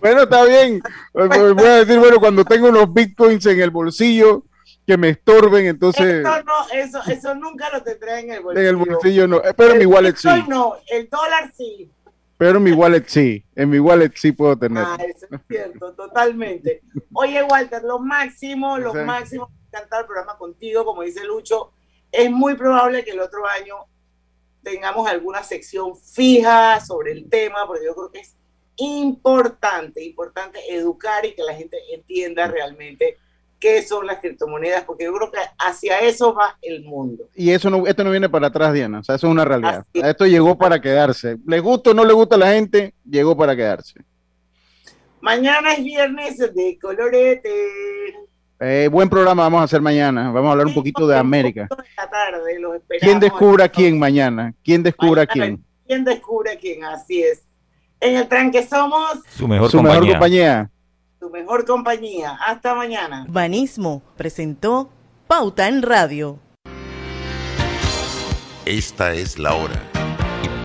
[0.00, 0.82] Bueno, está bien.
[1.12, 4.44] Voy a decir, bueno, cuando tengo unos Bitcoins en el bolsillo,
[4.86, 6.24] que me estorben, entonces...
[6.24, 8.60] Eso, no, eso, eso nunca lo tendré en el bolsillo.
[8.60, 10.28] En el bolsillo no, eh, pero en mi wallet sí.
[10.48, 11.90] no, el dólar sí.
[12.36, 14.84] Pero en mi wallet sí, en mi wallet sí puedo tener.
[14.84, 16.82] Ah, eso es cierto, totalmente.
[17.12, 21.70] Oye, Walter, lo máximo, lo máximo, me encanta el programa contigo, como dice Lucho,
[22.10, 23.76] es muy probable que el otro año
[24.64, 28.34] tengamos alguna sección fija sobre el tema, porque yo creo que es
[28.76, 33.16] importante, importante educar y que la gente entienda realmente
[33.62, 37.28] qué son las criptomonedas, porque yo creo que hacia eso va el mundo.
[37.34, 39.86] Y eso no, esto no viene para atrás, Diana, o sea, eso es una realidad.
[39.94, 41.36] Esto llegó para quedarse.
[41.46, 42.92] ¿Le gusta o no le gusta a la gente?
[43.08, 44.00] Llegó para quedarse.
[45.20, 47.50] Mañana es viernes de colorete.
[48.58, 50.32] Eh, buen programa vamos a hacer mañana.
[50.32, 51.68] Vamos a hablar un poquito de América.
[53.00, 54.52] ¿Quién descubre a quién mañana?
[54.64, 55.64] ¿Quién descubre a quién?
[55.86, 56.82] ¿Quién descubre a quién?
[56.84, 57.44] Así es.
[58.02, 60.68] En el tranque somos su mejor compañía
[61.22, 62.36] tu mejor compañía.
[62.44, 63.24] Hasta mañana.
[63.28, 64.90] Banismo presentó
[65.28, 66.40] Pauta en Radio.
[68.66, 69.91] Esta es la hora.